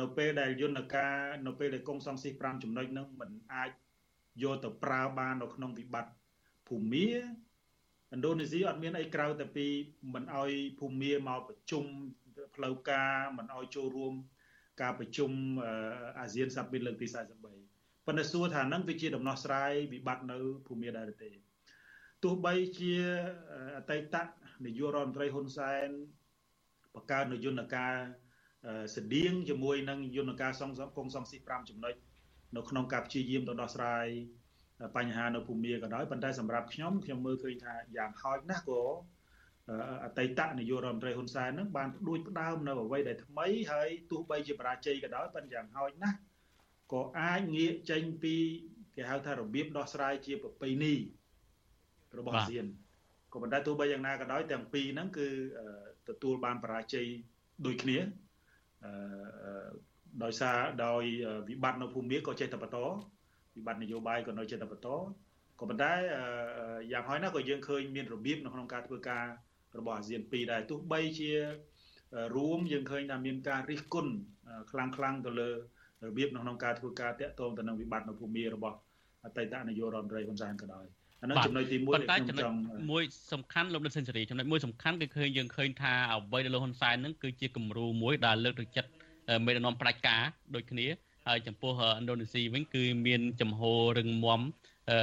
[0.00, 1.14] នៅពេលដែលយន្តការ
[1.46, 3.70] នៅពេលដែលកុងសង្ស៊ី5ចំណុចហ្នឹងมันអាច
[4.42, 6.12] យកទៅប្រើបាននៅក្នុងវិបត្តិ
[6.68, 7.10] ភូមិឥ
[8.16, 9.66] ណ្ឌូនេស៊ីអត់មានអីក្រៅតែពី
[10.14, 11.84] មិនអោយភូមិមកប្រជុំ
[12.58, 14.14] ផ្លូវការមិនអោយចូលរួម
[14.82, 15.30] ការប្រជុំ
[16.20, 21.30] អាស៊ានសាប់មីនលើកទី43ប៉ុន្តែសួរថានឹងវាជាដំណោះស្រាយវិបត្តិនៅភូមិដែរទេ
[22.24, 22.94] ទោះបីជា
[23.76, 24.16] អតីត
[24.64, 25.88] នាយករដ្ឋមន្ត្រីហ៊ុនសែន
[26.94, 27.94] បង្កើតនៅយន្តការ
[28.96, 31.94] ស្តៀងជាមួយនឹងយន្តការសង្កងសង្ស៊ី5ចំណុច
[32.56, 34.06] នៅក្នុងការព្យាយាមទៅដោះស្រាយ
[34.96, 38.82] បញ្ហានៅភូមិក៏ដោយប៉ុន្តែសម្រាប់ខ្ញុំខ្ញុំមើលឃើញថាយ៉ាងហោចណាស់ក៏
[40.04, 46.18] អតីតនាយករដ្ឋមន្ត្រីហ៊ុនសែននឹងបានផ្ដួចផ្ដើមនៅអ្វីដែលថ្មីហើយទោះបីជាបរាជ័យក៏ដោយប៉ុន្តែយ៉ាងហោចណាស់
[46.92, 48.34] ក៏អាចងាកចេញពី
[48.96, 50.94] គេហៅថារបៀបដោះស្រាយជាប្រពៃណី
[52.18, 52.66] របស់អាស៊ាន
[53.32, 55.28] ក៏ប៉ុន្តែទោះបីយ៉ាងណាក៏ដោយទាំងពីរហ្នឹងគឺ
[56.08, 57.06] ទទួលបានបរាជ័យ
[57.66, 57.98] ដូចគ្នា
[58.84, 59.68] អឺ
[60.24, 61.02] ដោយសារដោយ
[61.48, 62.78] វិបត្តិនៅភូមិមាក៏ចេះតែបន្ត
[63.56, 64.88] វិបត្តិនយោបាយក៏នៅចេះតែបន្ត
[65.60, 65.92] ក៏ប៉ុន្តែ
[66.92, 69.24] យ៉ាងហោចណាស់ក៏យើងឃើញមានរបៀបនៅក្នុងការធ្វើការ
[69.78, 71.30] របស់អាស៊ាន2ដែរទោះបីជា
[72.36, 74.12] រួមយើងឃើញថាមានការរិះគន់
[74.70, 75.54] ខ្លាំងខ្លាំងទៅលើរ
[76.16, 78.76] បៀបនៅក្នុងការធ្វើការតាក់ទងទៅនឹងវិបត្តិនៅភូមិរបស់
[79.24, 80.86] អតីតនាយករដ្ឋមន្ត្រីហ៊ុនសែនក៏ដោយ
[81.22, 82.58] អានោះចំណុចទី1ដែលខ្ញុំចង់
[82.90, 83.02] មួយ
[83.32, 88.90] សំខាន់លោកនិតសេនស៊ូរីចំណុចមួយសំខាន់គឺឃើញយើងឃើញថាអ្វីដែលលោកហ៊ុនសែននឹងគឺជាគំរូមួយដែលលើកទឹកចិត្ត
[89.44, 90.22] មេដឹកនាំផ្ដាច់ការ
[90.54, 90.86] ដូចគ្នា
[91.26, 93.62] ហើយចំពោះឥណ្ឌូនេស៊ីវិញគឺមានចំហ
[93.98, 94.40] រឹងមាំ
[94.90, 94.98] អឺ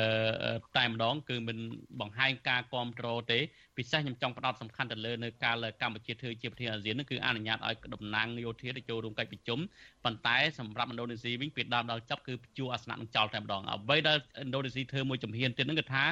[0.77, 1.57] តែម្ដងគឺមិន
[1.99, 3.39] បង្ហាញការគ្រប់គ្រងទេ
[3.77, 9.59] ពិសេសខ្ញុំចង់ផ្ដោតសំខាន់ទៅលើនៅកាលកម្ពុជាធ្វើជាប្រធានអាស៊ាននោះគឺអនុញ្ញាតឲ្យតំណាងយោធាទៅចូលរួមកិច្ចប្រជុំ
[10.03, 16.03] ប៉ុន្តែសម្រាប់ឥណ្ឌូនេស៊ីវិញពីដើមដល់ចប់គឺជួអាសនៈនឹងចោលតែម្ដងអ្វីដែលឥណ្ឌូនេស៊ីធ្វើមួយជំហានទៀតហ្នឹងគឺថា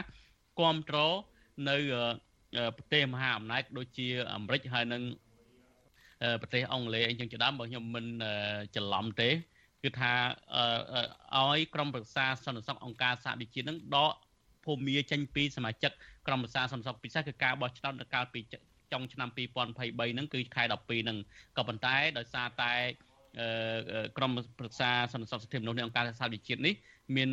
[0.59, 1.13] គ្រប់គ្រង
[1.69, 1.77] នៅ
[2.77, 5.03] ប្រទេសមហាអំណាចដូចជាអាមេរិកហើយនិង
[6.41, 8.05] ប្រទេសអង់គ្លេសអីចឹងជាដើមបើខ្ញុំមិន
[8.75, 9.29] ច្រឡំទេ
[9.83, 10.13] គឺថា
[11.37, 14.13] ឲ្យក្រុមប្រឹក្សាសន្តិសុខអង្គការសហវិជាតិនឹងដក
[14.65, 15.91] ភូមិចេញពីសមាជិក
[16.27, 18.39] ក្រុមប្រឹក្សាសន្តិសុខពិសេសគឺការបោះឆ្នោតនៅកាលពី
[18.93, 21.17] ចុងឆ្នាំ2023ហ្នឹងគឺខែ12ហ្នឹង
[21.57, 22.73] ក៏ប៉ុន្តែដោយសារតែ
[24.17, 26.73] ក្រុមប្រឹក្សាសន្តិសុខសិទ្ធិមនុស្សនៃអង្គការសហវិជាតិនេះ
[27.15, 27.29] មាន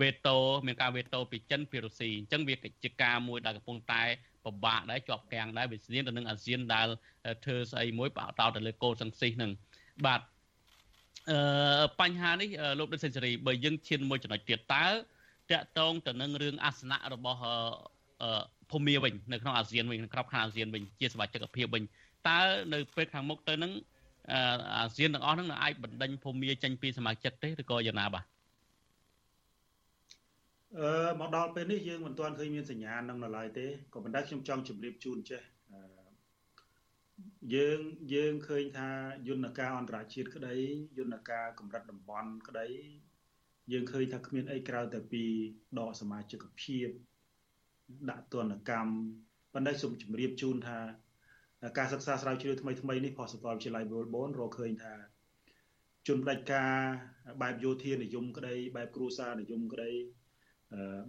[0.00, 0.36] វេតូ
[0.66, 4.02] មានការវេតូពីចិនពីរុស្ស៊ីអញ្ចឹងវាជាការមួយដែលកំពុងតែ
[4.44, 6.88] ពិបាកដែរជាប់កាំងដែរវាស្នៀងទៅនឹងអាស៊ានដែល
[7.44, 9.50] ធ្វើស្អីមួយបោតទៅលើគោលសង្ស៊ីសហ្នឹង
[10.06, 10.20] បាទ
[11.30, 11.38] អឺ
[12.00, 12.48] បញ្ហានេះ
[12.78, 14.84] លោកដិតសេនស៊ូរីបើយើងឈានមួយចំណុចទៀតតើ
[15.50, 17.40] តកតងទៅនឹងរឿងអាសនៈរបស់
[18.70, 21.82] ភូមិវិញនៅក្នុងអាស៊ានវិញក្របខ័ណ្ឌអាស៊ានវិញជាសមាជិកភាពវិញ
[22.28, 22.38] តើ
[22.72, 23.72] នៅពេលខាងមុខទៅនឹង
[24.78, 28.24] អាស៊ានទាំងអស់ហ្នឹងនឹងអាចបណ្ដេញភូមិចេញពីសមាជិកទេឬក៏យ៉ាងណាបាទ
[30.78, 35.42] អឺមកដល់ពេលនេះយើងមិនទាន់ឃើញមានសញ្ញានឹងនៅឡើយទេក៏ប៉ុន្តែខ្ញុំចង់ជម្រាបជូនចេះ
[37.54, 37.80] យើង
[38.14, 38.88] យើងឃើញថា
[39.28, 40.54] យន្តការអន្តរជាតិក្តី
[40.98, 42.66] យន្តការកម្រិតតំបន់ក្តី
[43.72, 45.24] យើងឃើញថាគ្មានអីក្រៅតែពី
[45.78, 46.88] ដកសមាជិកភាព
[48.10, 48.92] ដាក់ទណ្ឌកម្ម
[49.52, 50.78] ប៉ុន្តែសូមជម្រាបជូនថា
[51.78, 54.94] ការសិក្សាស្រាវជ្រាវថ្មីថ្មីនេះផលសកលវិទ្យាល័យ Melbourne រកឃើញថា
[56.06, 56.72] ជនផ្ដាច់ការ
[57.42, 59.90] បែបយោធានិយមក្តីបែបគ្រួសារនិយមក្តី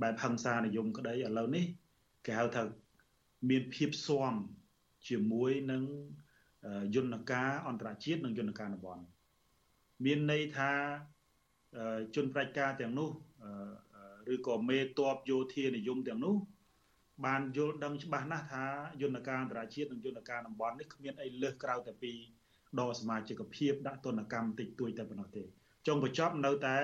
[0.03, 1.65] បែបហិង្សានិយមក្តីឥឡូវនេះ
[2.25, 2.63] គេហៅថា
[3.49, 4.33] មានភាពស៊ាំ
[5.09, 5.83] ជាមួយនឹង
[6.95, 9.03] យន្តការអន្តរជាតិនិងយន្តការតំបន់
[10.05, 10.71] មានន័យថា
[12.15, 13.09] ជនប្រជាការទាំងនោះ
[14.33, 16.35] ឬក៏មេតបយោធានិយមទាំងនោះ
[17.25, 18.65] បានយល់ដឹងច្បាស់ណាស់ថា
[19.01, 22.11] យន្តការអន្តរជាតិនិងយន្តការតំបន់នេះគ្មានអីលើសក្រៅតែពី
[22.79, 25.43] ដកសមាជិកភាពដាក់ទណ្ឌកម្មតិចតួចតែប៉ុណ្ណោះទេ
[25.87, 26.77] ចុងបញ្ចប់នៅតែ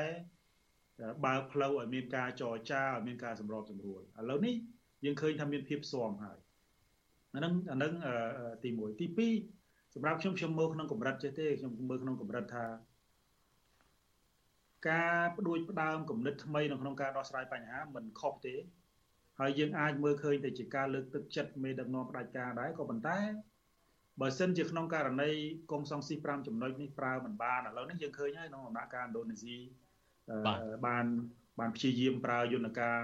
[1.25, 4.55] បើផ្លូវឲ្យមានការចរចាឲ្យមានការសម្របសម្រួលឥឡូវនេះ
[5.05, 6.37] យើងឃើញថាមានភាពស្មហើយ
[7.33, 7.93] អានឹងអានឹង
[8.63, 9.07] ទី1ទី
[9.49, 12.65] 2សម្រាប់ខ្ញុំខ្ញុំមើលក្នុងកម្រិតចេះទេខ្ញុំមើលក្នុងកម្រិតថា
[14.89, 18.55] ការបដួចផ្ដើមគំនិតថ្មីនៅក្នុងការដោះស្រាយបញ្ហាមិនខុសទេ
[19.39, 23.19] ហើយយើងអាចមើលឃើញទៅជាការលើកទឹកចិត្តមេដឹកនាំផ្ដាច់ការដែរក៏ប៉ុន្តែ
[24.21, 25.31] បើសិនជាក្នុងករណី
[25.71, 29.57] កងសង្ស៊ី5ចំណុចនេះប្រើមិនបានឥឡូវនេះយើងឃើញហើយក្នុងដំណាក់កាលឥណ្ឌូនេស៊ី
[30.87, 31.05] បាន
[31.59, 32.99] បានព្យាយាមប្រើយន្តការ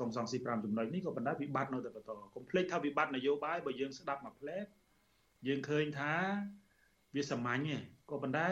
[0.00, 4.58] កងសង្ស៊ី5ចំណុចនេះក៏ប៉ុន្តែវិបត្តិនៅតែបន្តកុំភ្លេចថាវិបត្តិនយោបាយបើយើងស្ដាប់មកផ្លែ
[5.46, 6.14] យើងឃើញថា
[7.14, 7.76] វាសាមញ្ញទេ
[8.10, 8.48] ក៏ប៉ុន្តែ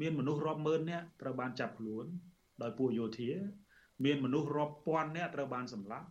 [0.00, 2.06] មានមនុស្សរាប់ម៉ឺននាក់ត្រូវបានចាប់ខ្លួន
[2.62, 3.30] ដោយពួកយោធា
[4.04, 6.08] មានមនុស្សរាប់ពាន់នាក់ត្រូវបានសម្លាប់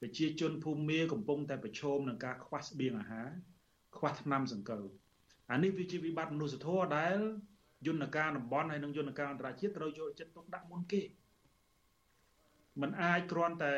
[0.00, 3.28] ប្រជាជនភូមិមាកំពុងតែប្រឈមនឹងការខ្វះស្បៀងអាហារ
[3.96, 4.84] ខ្វះថ្នាំសង្កូវ
[5.50, 7.18] អានេះវាជាវិបត្តិមនុស្សធម៌ដែល
[7.86, 11.02] យន្តការតំបន់ហើយនិងយន្តការអន្តរជាតិត្រូវយកចិត្តទុកដាក់មុនគេ
[12.80, 13.74] มันអាចគ្រាន់តែ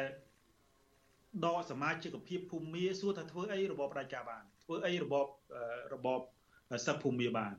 [1.47, 5.27] ដកសមាជិកភាពភូមិមាសួរថាធ្វើអីរបបផ្ដាច់ការបានធ្វើអីរបប
[5.95, 6.21] របប
[6.87, 7.55] សឹកភូមិមាបាន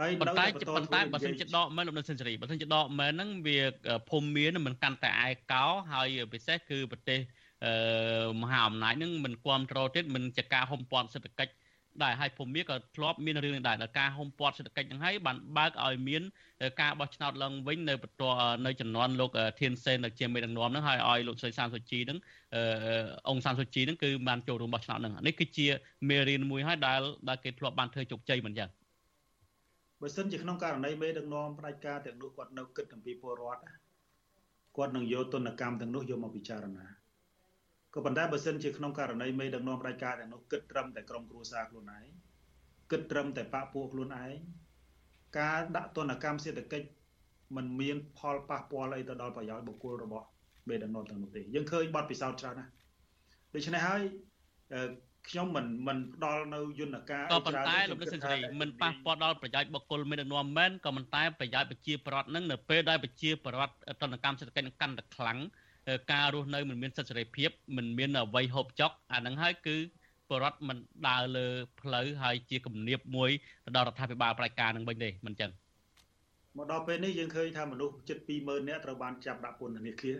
[0.00, 0.46] ហើយប៉ុន្តែ
[0.76, 3.58] ប៉ុន្តែបើសិនជាដកមែនលោកនៅសេនស៊ូរីបើសិនជាដកមែនហ្នឹងវា
[4.10, 7.18] ភូមិមានមិនកាន់តែឯកោហើយពិសេសគឺប្រទេស
[8.42, 11.52] មហាអំណាចនឹងមិនគ្រប់គ្រងទៀតមិនជាការហុំព័ទ្ធសេដ្ឋកិច្ច
[12.02, 16.22] ដែរហើយភូមិក៏ធ្លាប់មានរឿងនេះដែរដល់ការហុំព័ទ្ធសេដ្ឋកិច្ចហ្នឹងហើយបានបើកឲ្យមាន
[16.80, 19.30] ការបោះឆ្នោតឡើងវិញនៅបន្ទាល់នៅចំនួនលោក
[19.60, 22.18] ធានសេនដែលជាមេដឹកនាំហ្នឹងហើយឲ្យលោកស្រីសានសុជីហ្នឹង
[23.28, 25.66] អង្គសានសុជីហ្នឹងគឺបានចូលរួមបោះឆ្នោតហ្នឹងនេះគឺជា
[26.08, 28.70] មេរៀនមួយហើយដែលដែលគេធ្លាប់បានធ្វើជោគជ័យមិនចឹង
[30.00, 33.62] បើសិនជាក្នុងករណីមេដឹកនាំផ្ដាច់ការទាំងនោះគាត់នៅគិតអំពីពលរដ្ឋ
[34.76, 36.86] គាត់នឹងយកទនកម្មទាំងនោះយកមកពិចារណា
[37.94, 42.06] ក៏ប៉ុន្តែបើសិនជាក្នុងករណីមេដឹកនាំផ្ដាច់ការទាំងនោះគិតត្រឹមតែក្រុមគ្រួសារខ្លួនឯង
[42.90, 44.34] គិតត្រឹមតែបពពួកខ្លួនឯង
[45.38, 46.86] ការដាក់ទនកម្មសេដ្ឋកិច្ច
[47.56, 50.26] มันមានផលប៉ះពាល់អីទៅដល់ប្រយោជន៍បុគ្គលរបស់
[50.68, 52.70] មេដឹកនាំទាំងនោះទេយើងឃើញបទពិសោធន៍ច្រើនណាស់
[53.54, 54.02] ដូច្នេះហើយ
[55.30, 65.38] ខ្ញុំមិនមិនផ្ដល់នៅយន្តការក៏ប៉ុន្តែលោកសិនសេរីមិនប៉ះពាល់ដល់ប្រយោជន៍បុគ្គលមេដឹកនាំមែនក៏ប៉ុន្តែប្រយោជន៍ប្រជាប្រដ្ឋនឹងនៅពេលដែលប្រជាប្រដ្ឋតនកម្មសេដ្ឋកិច្ចនឹងកាន់តែខ្លាំង
[66.12, 69.76] ការរស់នៅមិនមានសិទ្ធិសេរីភាពមិនមានអ្វីហូបចុកអាហ្នឹងហើយគឺ
[70.30, 70.76] បរដ្ឋមិន
[71.08, 71.46] ដើរលើ
[71.80, 73.30] ផ្លូវហើយជាគំនាបមួយ
[73.64, 75.50] ទៅដល់រដ្ឋាភិបាលប្រតិការនឹងវិញទេមិនចឹង
[76.56, 80.16] មកដល់ពេលនេះយើងឃើញថាមនុស្សជិត20000នាក់ត្រូវបានចាប់ដាក់ពន្ធនាគារ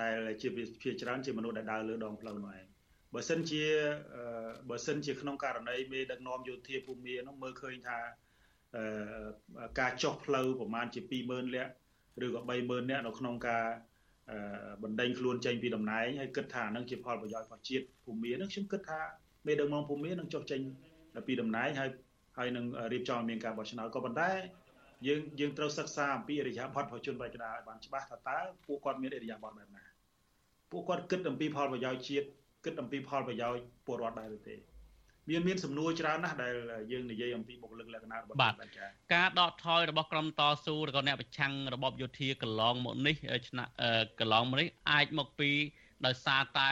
[0.00, 2.71] ដែលជាភាគច្រើនជាមនុស្សដែលដើរលើដងផ្លូវនោះឯង
[3.14, 3.64] បើសិនជា
[4.70, 7.98] បើសិនជាក្នុងករណីមេដឹកនាំយោធាភូមិនោះមើលឃើញថា
[9.80, 11.72] ការចុះផ្លូវប្រហែលជា20000នាក់
[12.24, 13.64] ឬក៏30000នាក់នៅក្នុងការ
[14.82, 19.00] បណ្ដេញខ្លួនចេញពីតំណែងហើយគិតថានឹងជាផលប្រយោជន៍របស់ជាតិភូមិនឹងខ្ញុំគិតថា
[19.46, 20.60] មេដឹកនាំភូមិនឹងចុះចេញ
[21.26, 21.90] ពីតំណែងហើយ
[22.38, 24.30] ហើយនឹងរៀបចំមានការបោះឆ្នោតក៏ប៉ុន្តែ
[25.06, 29.84] យើងយើងត្រូវសិក្សាអំពីអរិយាប័ត្រប្រជាជនបច្ចុប្បន្នឲ្យបានច្បាស់ថាតើពួកគាត់មានអរិយាប័ត្របែបណា
[30.70, 32.26] ពួកគាត់គិតអំពីផលប្រយោជន៍ជាតិ
[32.64, 34.56] គិតអំពីផលប្រយោជន៍ពលរដ្ឋដែរឬទេ
[35.30, 36.52] មានមានសំណួរច្រើនណាស់ដែល
[36.92, 38.54] យើងនិយាយអំពីបុគ្គលិកលក្ខណៈរបស់បាទ
[39.14, 43.16] ការដកថយរបស់ក្រុមតស៊ូឬក៏អ្នកប្រឆាំងរបបយោធាកន្លងមកនេះ
[43.48, 43.68] ឆ្នាំ
[44.20, 45.50] កន្លងមកនេះអាចមកពី
[46.06, 46.70] ដោយសារតែ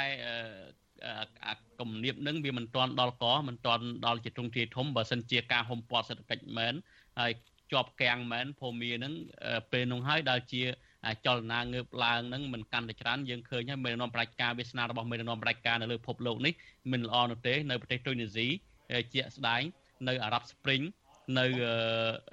[1.80, 6.74] គំនាបនឹងវាមិនទាន់ដល់កមិនទាន់ដល់ជាទ្រង់ទ្រាយធំបើសិនជាការហុំព័ទ្ធសេដ្ឋកិច្ចមែន
[7.20, 7.32] ហើយ
[7.72, 9.12] ជាប់កាំងមែនភូមិនឹង
[9.72, 10.62] ពេលនោះហើយដែលជា
[11.26, 16.52] ចលនាងើបឡើងនឹងមិនកាន់តែច្រើនយើងឃើញហើយមេដឹកនាំប្រជាការវាសនារបស់មេដឹកនាំប្រជាការនៅលើពិភពលោកនេះ
[16.92, 18.46] មិនល្អនោះទេនៅប្រទេសទូនីស៊ី
[19.14, 19.62] ជាក់ស្ដែង
[20.08, 20.82] នៅអារ៉ាប់ស្ព្រីង
[21.38, 21.46] នៅ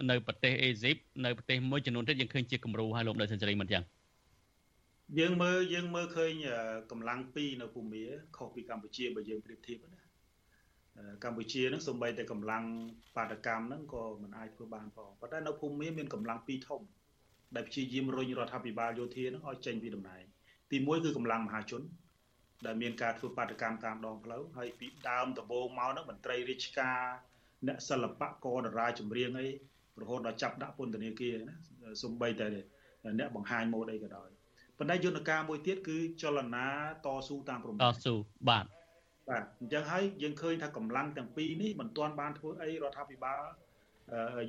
[0.10, 0.96] នៅប្រទេសអេស៊ីប
[1.26, 3.84] នៅប្រទេសមួយចំនួនទៀតយើងឃើញជាគំរូហើយលោកនៅសេនស៊ូរីមិនចឹង
[5.20, 6.32] យើងមើលយើងមើលឃើញ
[6.92, 8.04] កម្លាំងពីរនៅភូមា
[8.38, 10.02] ខុសពីកម្ពុជាបើយើងប្រៀបធៀបណា
[11.24, 12.64] កម្ពុជានឹងសំបីតែកម្លាំង
[13.16, 16.82] បាតកម្មហ្នឹងក៏មិនអាចធ្វើបានផងប៉ុន្តែនៅភូមាមានកម្លាំងពីរធំ
[17.56, 20.24] ដែលព្យាយាមរុញរដ្ឋាភិបាលយោធានឹងឲ្យចេញពីតំណែង
[20.72, 21.82] ទី1គឺកម្លាំងមហាជន
[22.66, 27.02] ដែលមានការធ្វើបាតកម្មតាមដងផ្លូវហើយពីដើមដំបូងមកហ្នឹងមន្ត្រីរាជការ
[27.68, 29.48] អ្នកសិល្បករតារាចម្រៀងអី
[30.02, 31.56] រហូតដល់ចាប់ដាក់ពន្ធនាគារណា
[32.04, 32.48] សំបីតែ
[33.20, 34.30] អ្នកបង្ហាញម៉ូដអីក៏ដោយ
[34.78, 36.66] ប៉ុន្តែយន្តការមួយទៀតគឺចលនា
[37.06, 38.16] តស៊ូតាមព្រំដែនតស៊ូ
[38.50, 38.66] បាទ
[39.30, 43.42] បាទអញ្ចឹងហើយយើងឃើញថាកម្លាំងទាំងពីរនេះមិនទាន់បានធ្វើអីរដ្ឋាភិបាល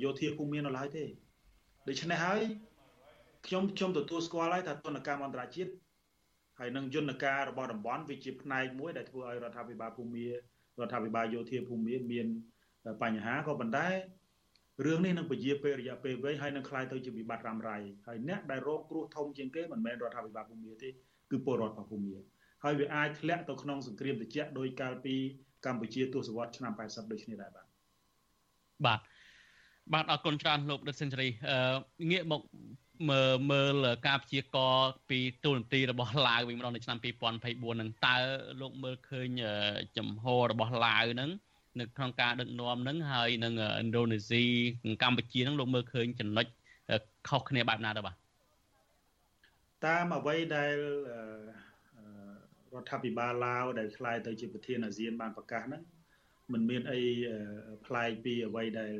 [0.03, 1.05] យោធាភូមិមាននៅឡើយទេ
[1.87, 2.41] ដូច្នេះហើយ
[3.46, 5.70] ខ្ញុំខ្ញុំទទួលស្គាល់ហើយថាទនកម្មអន្តរជាតិ
[6.58, 10.32] ហើយនឹងយន្តការរបស់តំបន់វាជាផ្នែកមួយដែលធ្វើឲ្យរដ្ឋាភិបាលភូមារ
[10.86, 12.26] ដ្ឋាភិបាលយោធាភូមាមាន
[13.02, 13.88] បញ្ហាក៏ប៉ុន្តែ
[14.86, 20.88] រឿងនេះនឹងពជាពេលរយៈពេលវែងហើយនឹងคล้ายទៅជាវិបត្តិរ៉ាំរ៉ៃហើយអ្នកដែលរងគ្រោះធំជាងគេមិនមែនរដ្ឋាភិបាលភូមាទេ
[21.30, 22.16] គឺពលរដ្ឋរបស់ភូមា
[22.64, 25.14] ហើយវាអាចធ្លាក់ទៅក្នុងសង្គ្រាមត្រជាក់ដោយកាលពី
[25.66, 27.66] កម្ពុជាទសវត្សរ៍ឆ្នាំ80ដូចគ្នាដែរបាទ
[28.86, 29.00] បាទ
[29.92, 31.58] បាទអរគុណច្រើនលោកដិតសេនស៊ូរីអឺ
[32.10, 32.40] ងាកមក
[33.07, 34.75] មើលមើលការព្យាករ
[35.09, 36.97] ពីទូនទីរបស់ឡាវវិញម្ដងនៅឆ្នាំ
[37.39, 38.15] 2024នឹងតើ
[38.61, 39.27] លោកមើលឃើញ
[39.97, 41.29] ចំហរបស់ឡាវហ្នឹង
[41.79, 44.43] នៅក្នុងការដឹកនាំហ្នឹងហើយនឹងឥណ្ឌូនេស៊ី
[45.03, 46.45] កម្ពុជាហ្នឹងលោកមើលឃើញចំណុច
[47.29, 48.15] ខុសគ្នាបែបណាទៅបាទ
[49.85, 50.75] តាមអ្វីដែល
[52.73, 55.81] រដ្ឋាភិបាលឡាវដែលឆ្លើយទៅជាប្រធានអាស៊ានបានប្រកាសហ្នឹង
[56.51, 56.99] มันមានអី
[57.85, 58.93] ប្លែកពីអ្វីដែល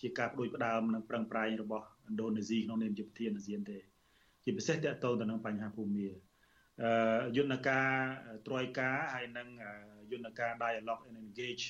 [0.00, 3.78] ជាការបដួយផ្ដើមនិងប្រឹងប្រែងរបស់ ឥណ្ឌូនេស៊ីក្នុងនាមជាប្រធានអាស៊ានទេ
[4.44, 6.08] ជាពិសេសតកតទៅទៅនឹងបញ្ហាភូមិ
[6.82, 7.90] អឺយន្តការ
[8.46, 9.48] ត្រយការហើយនឹង
[10.12, 11.64] យន្តការ dialogue and engage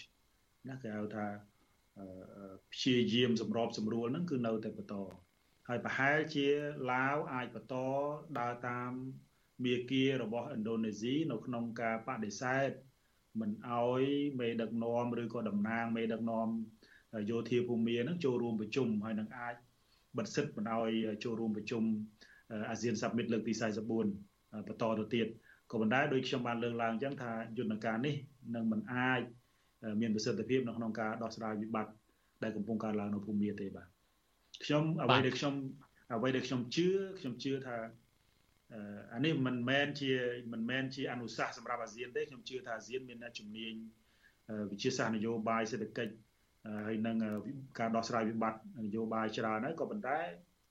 [0.69, 1.27] ណាគេហៅថា
[2.73, 4.95] ព្យាយាមសម្របសម្រួលហ្នឹងគឺនៅតែបន្ត
[5.69, 6.47] ហើយប្រហែលជា
[6.93, 7.75] ឡាវអាចបន្ត
[8.39, 8.91] ដើរតាម
[9.65, 12.71] មាគារបស់ឥណ្ឌូនេស៊ីនៅក្នុងការបដិសេធ
[13.41, 14.03] មិនអោយ
[14.41, 16.49] មេដឹកនាំឬក៏តំណាងមេដឹកនាំ
[17.31, 19.55] យោធាភូមិនឹងចូលរួមប្រជុំហើយនឹងអាច
[20.17, 20.91] បិទសិទ្ធិមិនអោយ
[21.25, 21.83] ចូលរួមប្រជុំ
[22.71, 23.93] អាស៊ានសាប់មិតលើកទី44ប
[24.75, 25.27] ន្តទៅទៀត
[25.71, 28.15] ក៏ប៉ុន្តែដោយខ្ញុំបានលើកឡើងអញ្ចឹងថាយន្តការនេះ
[28.55, 29.23] នឹងមិនអាច
[30.01, 31.93] មានប្រសិទ្ធភាពនៅក្នុងការដោះស្រាយវិបត្តិ
[32.43, 33.89] ដែលកំពុងកើតឡើងនៅភូមិទេបាទ
[34.65, 35.55] ខ្ញុំអ្វីដែលខ្ញុំ
[36.15, 36.89] អ្វីដែលខ្ញុំជឿ
[37.19, 37.79] ខ្ញុំជឿថា
[39.15, 40.13] អានេះមិនមែនជា
[40.53, 43.75] មិនមែនជាអនុសាសន៍សម្រាប់អាស៊ានទេខ្ញុំជឿថាអាស៊ានមានអ្នកជំនាញ
[44.71, 46.13] វិជាសាស្ត្រនយោបាយសេដ្ឋកិច្ច
[46.87, 47.17] ហើយនឹង
[47.79, 50.19] ការដោះស្រាយវិបត្តិនយោបាយច្រើនហើយក៏ប៉ុន្តែ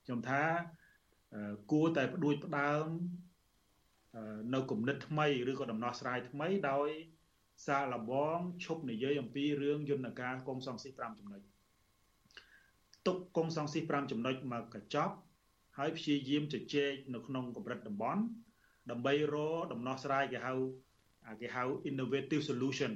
[0.05, 0.43] ខ្ញុំថា
[1.71, 2.85] គួរតែផ្ដួចផ្ដើម
[4.53, 6.89] នៅគំនិតថ្មីឬក៏ដំណោះស្រាយថ្មីដោយ
[7.65, 11.41] សាឡបងឈប់និយាយអំពីរឿងយន្តការកុងសង្ស៊ី5ចំណុច
[13.07, 15.15] ទុកកុងសង្ស៊ី5ចំណុចមកកញ្ចប់
[15.77, 18.21] ហើយព្យាយាមជជែកនៅក្នុងកម្រិតតំបន់
[18.91, 20.53] ដើម្បីរកដំណោះស្រាយគេហៅ
[21.41, 22.91] គេហៅ innovative solution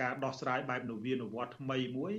[0.00, 2.12] ការដោះស្រាយបែបនវានុវត្តថ្មីមួយ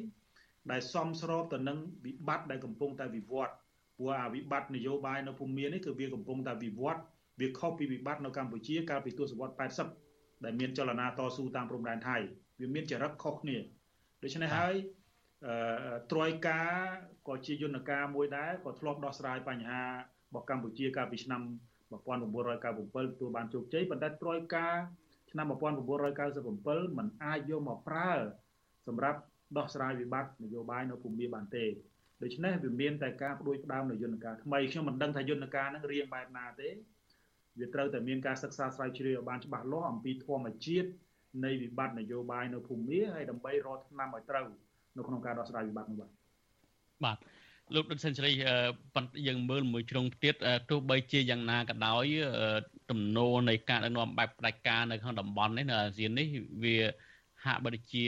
[0.71, 3.53] ដែលសមស្របទៅនឹងវិបត្តិដែលកំពុងតែវិវត្ត
[3.97, 7.01] ព្រោះអាវិបត្តិនយោបាយនៅភូមិមាននេះគឺវាកំពុងតែវិវត្ត
[7.41, 9.57] វាខុសពីវិបត្តិនៅកម្ពុជាកាលពីទសវត្សរ៍
[10.01, 12.17] 80ដែលមានចលនាតស៊ូតាមព្រំដែនថៃ
[12.59, 13.57] វាមានចរិតខុសគ្នា
[14.23, 14.75] ដូច្នេះហើយ
[15.45, 15.55] អឺ
[16.11, 16.71] ត្រយការ
[17.27, 19.89] ក៏ជាយន្តការមួយដែរក៏ធ្លាប់ដោះស្រាយបញ្ហារ
[20.33, 21.41] បស់កម្ពុជាកាលពីឆ្នាំ
[21.91, 24.75] 1997ទទួលបានជោគជ័យប៉ុន្តែត្រយការ
[25.35, 25.47] ឆ្នាំ
[26.11, 28.11] 1997มันអាចយកមកប្រើ
[28.87, 29.19] សម្រាប់
[29.57, 31.65] ដោះស្រាយវិបត្តិនយោបាយនៅភូមិបានទេ
[32.23, 36.69] ដូច្នេះវាមានតែការបដួយផ្ដើមនៅយន្តការថ្មីខ្ញុំមិនដឹងថាយន្តការហ្នឹងរៀងបែបណាទេ
[37.59, 40.89] វាត្រូវតែមានការសិក្សាស្រាវជ្រាវឲ្យបានច្បាស់លាស់អំពីធម្មជាតិ
[41.45, 44.45] នៃវិបត្តិនយោបាយនៅភូមិហើយដើម្បីរកថ្នាំឲ្យត្រូវ
[44.97, 46.11] នៅក្នុងការដោះស្រាយវិបត្តិនោះបាទ
[47.03, 47.17] បាទ
[47.73, 48.31] លោកដុតសេនស៊ូរី
[49.27, 50.35] យើងមើលមួយជ្រុងទៀត
[50.69, 52.05] ទោះបីជាយ៉ាងណាក៏ដោយ
[52.91, 56.27] ទំនោរនៃការដឹកនាំបែបផ្ដាច់ការនៅក្នុងតំបន់នេះនៅអាស៊ាននេះ
[56.63, 56.77] វា
[57.45, 58.03] ហាក់បីជា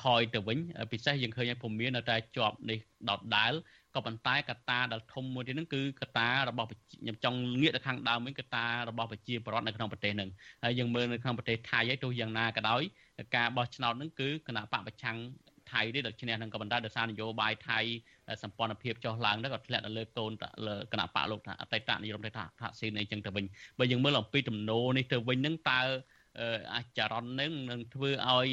[0.00, 0.58] ថយទៅវិញ
[0.92, 3.52] ពិសេសយើងឃើញឲ្យភូមិនៅតែជាប់នេះដដដែល
[3.94, 10.30] ក៏ប៉ុន្តែកត្តាដែលធំមួយទៀតហ្នឹងគឺកត្តារបស់ខ្ញុំចង់ងាកទៅខាងដើមវិញកត្តារបស់ប្រជាពលរដ្ឋនៅក្នុងប្រទេសហ្នឹង
[10.62, 12.82] ហើយយើងមើលនៅក្នុងប្រទេសថៃហើយទោះយ៉ាងណាក៏ដោយ
[13.36, 15.16] ការបោះឆ្នោតហ្នឹងគឺគណៈបកប្រឆាំង
[15.74, 17.78] ថៃទេដល់ឈ្នះនឹងក៏ប៉ុន្តែដោយសារនយោបាយថៃ
[18.42, 20.32] សម្ព័ន្ធភាពចុះឡើងទៅក៏ធ្លាក់ទៅលើកូន
[20.66, 23.44] លើគណៈបកលោកថាអតីតនាយរដ្ឋមន្ត្រីថាស៊ីនអីចឹងទៅវិញ
[23.78, 25.80] បើយើងមើលអំពីទំនោរនេះទៅវិញនឹងតើ
[26.74, 28.48] អាចរណនឹងនឹងធ្វើឲ្យ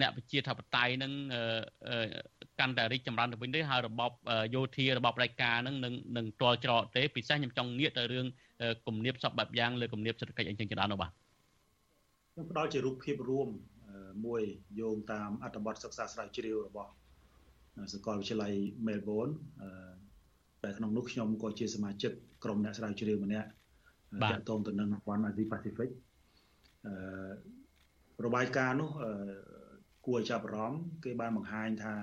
[0.00, 1.12] អ្នកប្រជាធិបតេយ្យនឹង
[2.60, 4.10] កាន់តែរីកចម្រើនទៅវិញទេហើយរបប
[4.54, 8.26] យោធារបបរាជការនឹងនឹងនឹងទាល់ច្រកទេពិសេសខ្ញុំចង់ងាកទៅរឿង
[8.86, 11.10] គំនាបសពបែបយ៉ាងលើគំនាបសេដ្ឋកិច្ចអីចឹងជាដើមនោះបាទ
[12.32, 13.48] ខ្ញុំផ្ដល់ជារូបភាពរួម
[14.26, 14.42] មួយ
[14.80, 16.90] យោងតាមអត្ថបទសិក្សាស្រាវជ្រាវរបស់
[17.92, 18.54] សាកលវិទ្យាល័យ
[18.86, 19.34] Melbourne
[20.64, 22.12] ដែលក្នុងនោះខ្ញុំក៏ជាសមាជិក
[22.44, 23.48] ក្រុមអ្នកស្រាវជ្រាវម្នាក់
[24.22, 25.90] តាក់ទងទៅនឹងវ៉ាន់អាស៊ីប៉ាស៊ីហ្វិក
[26.86, 28.90] អឺរបាយការណ៍នោះ
[30.06, 31.94] គួរចាប់អារម្មណ៍គេបានបង្ហាញថា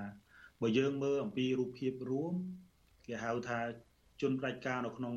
[0.62, 2.34] បើយើងមើលអំពីរូបភាពរួម
[3.06, 3.60] គេហៅថា
[4.20, 5.14] ជនផ្ដាច់ការនៅក្នុង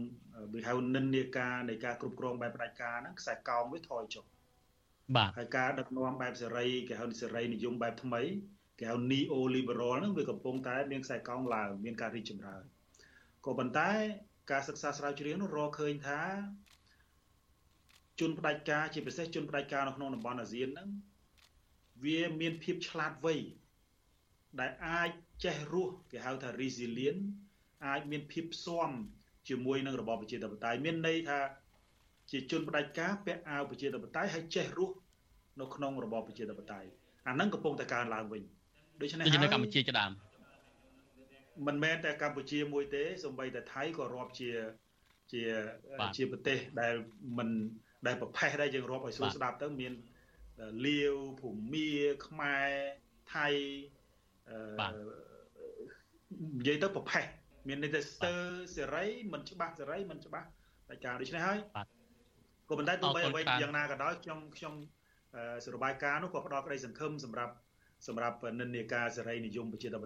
[0.54, 4.26] វាហៅនិន្នាការនៃការគ្រប់គ្រងបែបផ្ដាច់ការហ្នឹងខ្សែកោងវាថយចុះ
[5.16, 8.22] បាទហើយការដឹកនាំបែបសេរីគេហៅសេរីនិយមបែបថ្មី
[8.80, 12.64] គេហៅ neo liberal ហ្នឹងវាកំពុងតែមានខ្សែកោងឡើងមានការរីកចម្រើន
[13.46, 13.92] ក៏ប៉ុន្តែ
[14.52, 16.22] ការសិក្សាស្រាវជ្រាវនោះរកឃើញថា
[18.20, 20.90] ជនផ្ដាច់ការជាពិសេសជនផ្ដាច់ការនៅក្នុងតំបន់អាស៊ានហ្នឹង
[22.04, 23.36] វាមានភាពឆ្លាតវៃ
[24.60, 25.10] ដែលអាច
[25.44, 27.22] ចេះរស់គេហៅថា resilient
[27.86, 28.92] អាចមានភាពស៊ាំ
[29.50, 31.40] ជាមួយនឹងរបបប្រជាធិបតេយ្យមានន័យថា
[32.34, 34.96] ជាជនផ្ដាច់ការពាក់អាវប្រជាធិបតេយ្យហើយចេះរស់
[35.62, 36.90] នៅក្នុងរបបប្រជាធិបតេយ្យ
[37.28, 38.42] អាហ្នឹងកំពុងតែកើនឡើងវិញ
[39.02, 40.12] ដូច្នេះហើយនៅកម្ពុជាជាដើម
[41.68, 44.50] មិនមែនតែកម្ពុជាមួយទេសូម្បីតែថៃក៏រាប់ជា
[45.32, 45.44] ជា
[46.18, 46.94] ជាប្រទេសដែល
[47.38, 47.50] មិន
[48.08, 49.94] ដែលប្រផេះដែរយើងរាប់ឲ្យសួរស្ដាប់ទៅមាន
[50.86, 51.90] លាវភូមា
[52.28, 52.70] ខ្មែរ
[53.36, 53.48] ថៃ
[54.50, 54.58] អឺ
[56.60, 57.26] និយាយទៅប្រផេះ
[57.68, 58.36] មានន័យថាស្ទើ
[58.76, 60.48] សេរីមិនច្បាស់សេរីមិនច្បាស់
[60.90, 61.60] តែការដូច្នេះហើយ
[62.74, 64.74] ក៏ប៉ុន្តែទោះបីអ្វីយ៉ាងណាក៏ដោយខ្ញុំខ្ញុំ
[65.66, 67.54] សរបាយការណ៍នោះក៏ផ្ដល់ក្តីសង្ឃឹមសម្រាប់
[68.08, 70.02] សម្រាប់និន្នាការសេរីនិយមប្រជាធិប